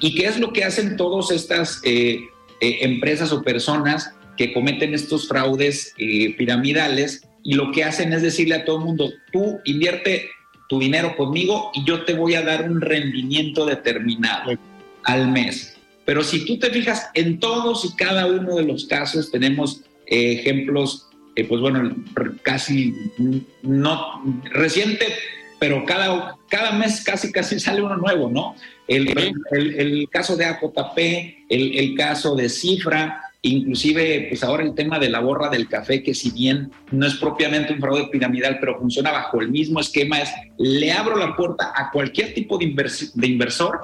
[0.00, 2.20] ¿Y qué es lo que hacen todas estas eh,
[2.60, 8.22] eh, empresas o personas que cometen estos fraudes eh, piramidales y lo que hacen es
[8.22, 10.30] decirle a todo el mundo, tú invierte
[10.68, 14.52] tu dinero conmigo y yo te voy a dar un rendimiento determinado
[15.04, 15.76] al mes.
[16.04, 20.32] Pero si tú te fijas en todos y cada uno de los casos, tenemos eh,
[20.32, 21.08] ejemplos,
[21.48, 21.94] pues bueno,
[22.42, 22.94] casi
[23.62, 24.22] no
[24.52, 25.06] reciente,
[25.58, 28.54] pero cada, cada mes casi casi sale uno nuevo, ¿no?
[28.86, 29.08] El,
[29.50, 30.98] el, caso de AJP,
[31.48, 36.02] el, el, caso de Cifra, inclusive pues ahora el tema de la borra del café,
[36.02, 40.20] que si bien no es propiamente un fraude piramidal, pero funciona bajo el mismo esquema,
[40.20, 43.80] es le abro la puerta a cualquier tipo de, inversor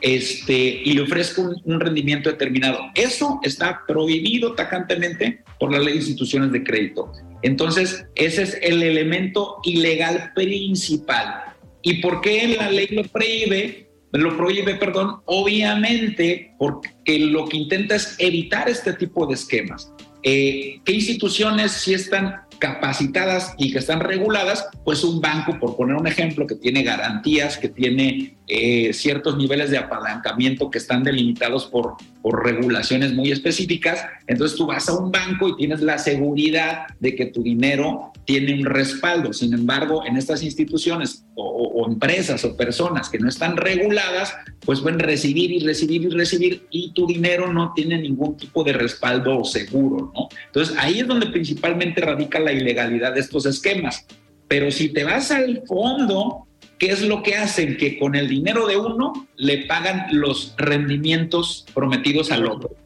[0.00, 2.78] este, y le ofrezco un, un, rendimiento determinado.
[2.94, 7.12] Eso está prohibido tajantemente por la ley de instituciones de crédito.
[7.42, 11.44] Entonces, ese es el elemento ilegal principal.
[11.82, 13.87] ¿Y por qué la ley lo prohíbe?
[14.12, 19.92] Lo prohíbe, perdón, obviamente porque lo que intenta es evitar este tipo de esquemas.
[20.22, 25.96] Eh, ¿Qué instituciones sí están capacitadas y que están reguladas, pues un banco, por poner
[25.96, 31.66] un ejemplo, que tiene garantías, que tiene eh, ciertos niveles de apalancamiento que están delimitados
[31.66, 36.86] por, por regulaciones muy específicas, entonces tú vas a un banco y tienes la seguridad
[36.98, 39.32] de que tu dinero tiene un respaldo.
[39.32, 44.34] Sin embargo, en estas instituciones o, empresas o personas que no están reguladas,
[44.66, 48.74] pues pueden recibir y recibir y recibir y tu dinero no tiene ningún tipo de
[48.74, 50.28] respaldo seguro, ¿no?
[50.44, 54.04] Entonces ahí es donde principalmente radica la ilegalidad de estos esquemas.
[54.46, 56.46] Pero si te vas al fondo,
[56.78, 57.78] ¿qué es lo que hacen?
[57.78, 62.76] Que con el dinero de uno le pagan los rendimientos prometidos al otro.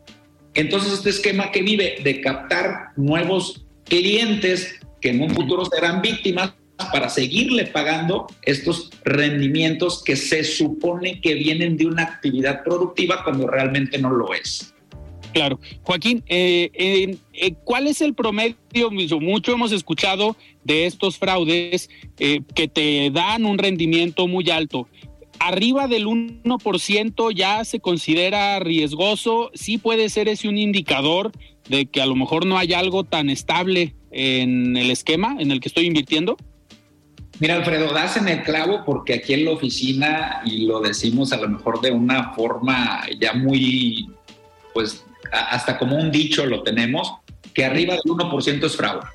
[0.55, 6.55] Entonces este esquema que vive de captar nuevos clientes que en un futuro serán víctimas
[6.91, 13.47] para seguirle pagando estos rendimientos que se supone que vienen de una actividad productiva cuando
[13.47, 14.73] realmente no lo es.
[15.35, 15.61] Claro.
[15.83, 16.71] Joaquín, eh,
[17.35, 18.57] eh, ¿cuál es el promedio?
[19.21, 24.89] Mucho hemos escuchado de estos fraudes eh, que te dan un rendimiento muy alto.
[25.45, 29.51] Arriba del 1% ya se considera riesgoso.
[29.55, 31.33] Sí puede ser ese un indicador
[31.69, 35.59] de que a lo mejor no hay algo tan estable en el esquema en el
[35.59, 36.37] que estoy invirtiendo.
[37.41, 41.39] Mira, Alfredo, das en el clavo porque aquí en la oficina, y lo decimos a
[41.39, 44.09] lo mejor de una forma ya muy,
[44.73, 47.15] pues hasta como un dicho lo tenemos,
[47.53, 49.07] que arriba del 1% es fraude,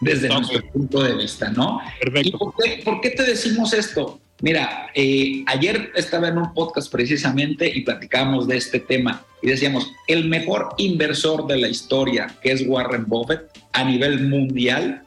[0.00, 1.80] desde nuestro punto de vista, ¿no?
[2.00, 2.54] Perfecto.
[2.84, 4.20] por qué, te decimos esto?
[4.40, 9.92] Mira, eh, ayer estaba en un podcast precisamente y platicábamos de este tema y decíamos,
[10.06, 15.02] el mejor inversor de la historia, que es Warren Buffett, a nivel mundial,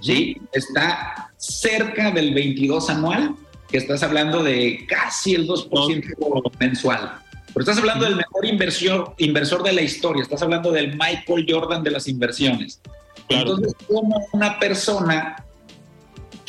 [0.00, 0.40] ¿sí?
[0.52, 3.34] está cerca del 22 anual
[3.68, 7.18] que estás hablando de casi el 2% mensual.
[7.48, 11.82] Pero estás hablando del mejor inversor, inversor de la historia, estás hablando del Michael Jordan
[11.82, 12.80] de las inversiones.
[13.28, 15.44] Entonces, como una persona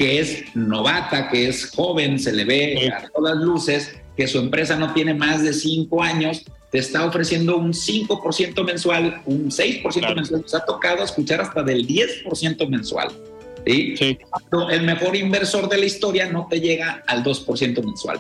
[0.02, 4.76] que es novata, que es joven, se le ve a todas luces, que su empresa
[4.76, 10.42] no tiene más de cinco años, te está ofreciendo un 5% mensual, un 6% mensual.
[10.42, 13.10] Nos ha tocado escuchar hasta del 10% mensual.
[13.64, 13.94] ¿sí?
[14.72, 18.20] El mejor inversor de la historia no te llega al 2% mensual.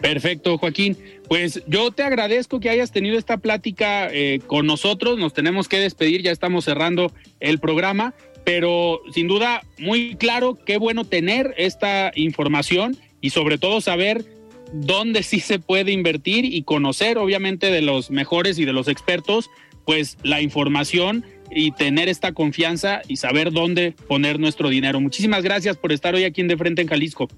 [0.00, 0.96] Perfecto, Joaquín.
[1.28, 5.18] Pues yo te agradezco que hayas tenido esta plática eh, con nosotros.
[5.18, 8.14] Nos tenemos que despedir, ya estamos cerrando el programa,
[8.44, 14.24] pero sin duda muy claro, qué bueno tener esta información y sobre todo saber
[14.72, 19.50] dónde sí se puede invertir y conocer obviamente de los mejores y de los expertos,
[19.84, 25.00] pues la información y tener esta confianza y saber dónde poner nuestro dinero.
[25.00, 27.28] Muchísimas gracias por estar hoy aquí en De Frente en Jalisco.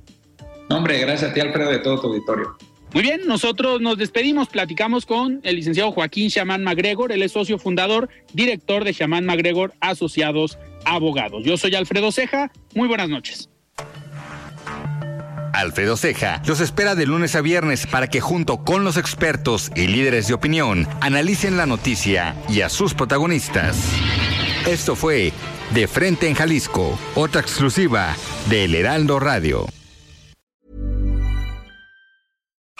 [0.68, 2.56] hombre, gracias a ti Alfredo de todo tu auditorio.
[2.94, 7.58] Muy bien, nosotros nos despedimos, platicamos con el licenciado Joaquín Chamán MacGregor, él es socio
[7.58, 11.42] fundador, director de Chamán MacGregor Asociados Abogados.
[11.44, 13.48] Yo soy Alfredo Ceja, muy buenas noches.
[15.54, 19.86] Alfredo Ceja los espera de lunes a viernes para que junto con los expertos y
[19.86, 23.90] líderes de opinión analicen la noticia y a sus protagonistas.
[24.66, 25.32] Esto fue
[25.72, 28.14] De Frente en Jalisco, otra exclusiva
[28.50, 29.66] de El Heraldo Radio.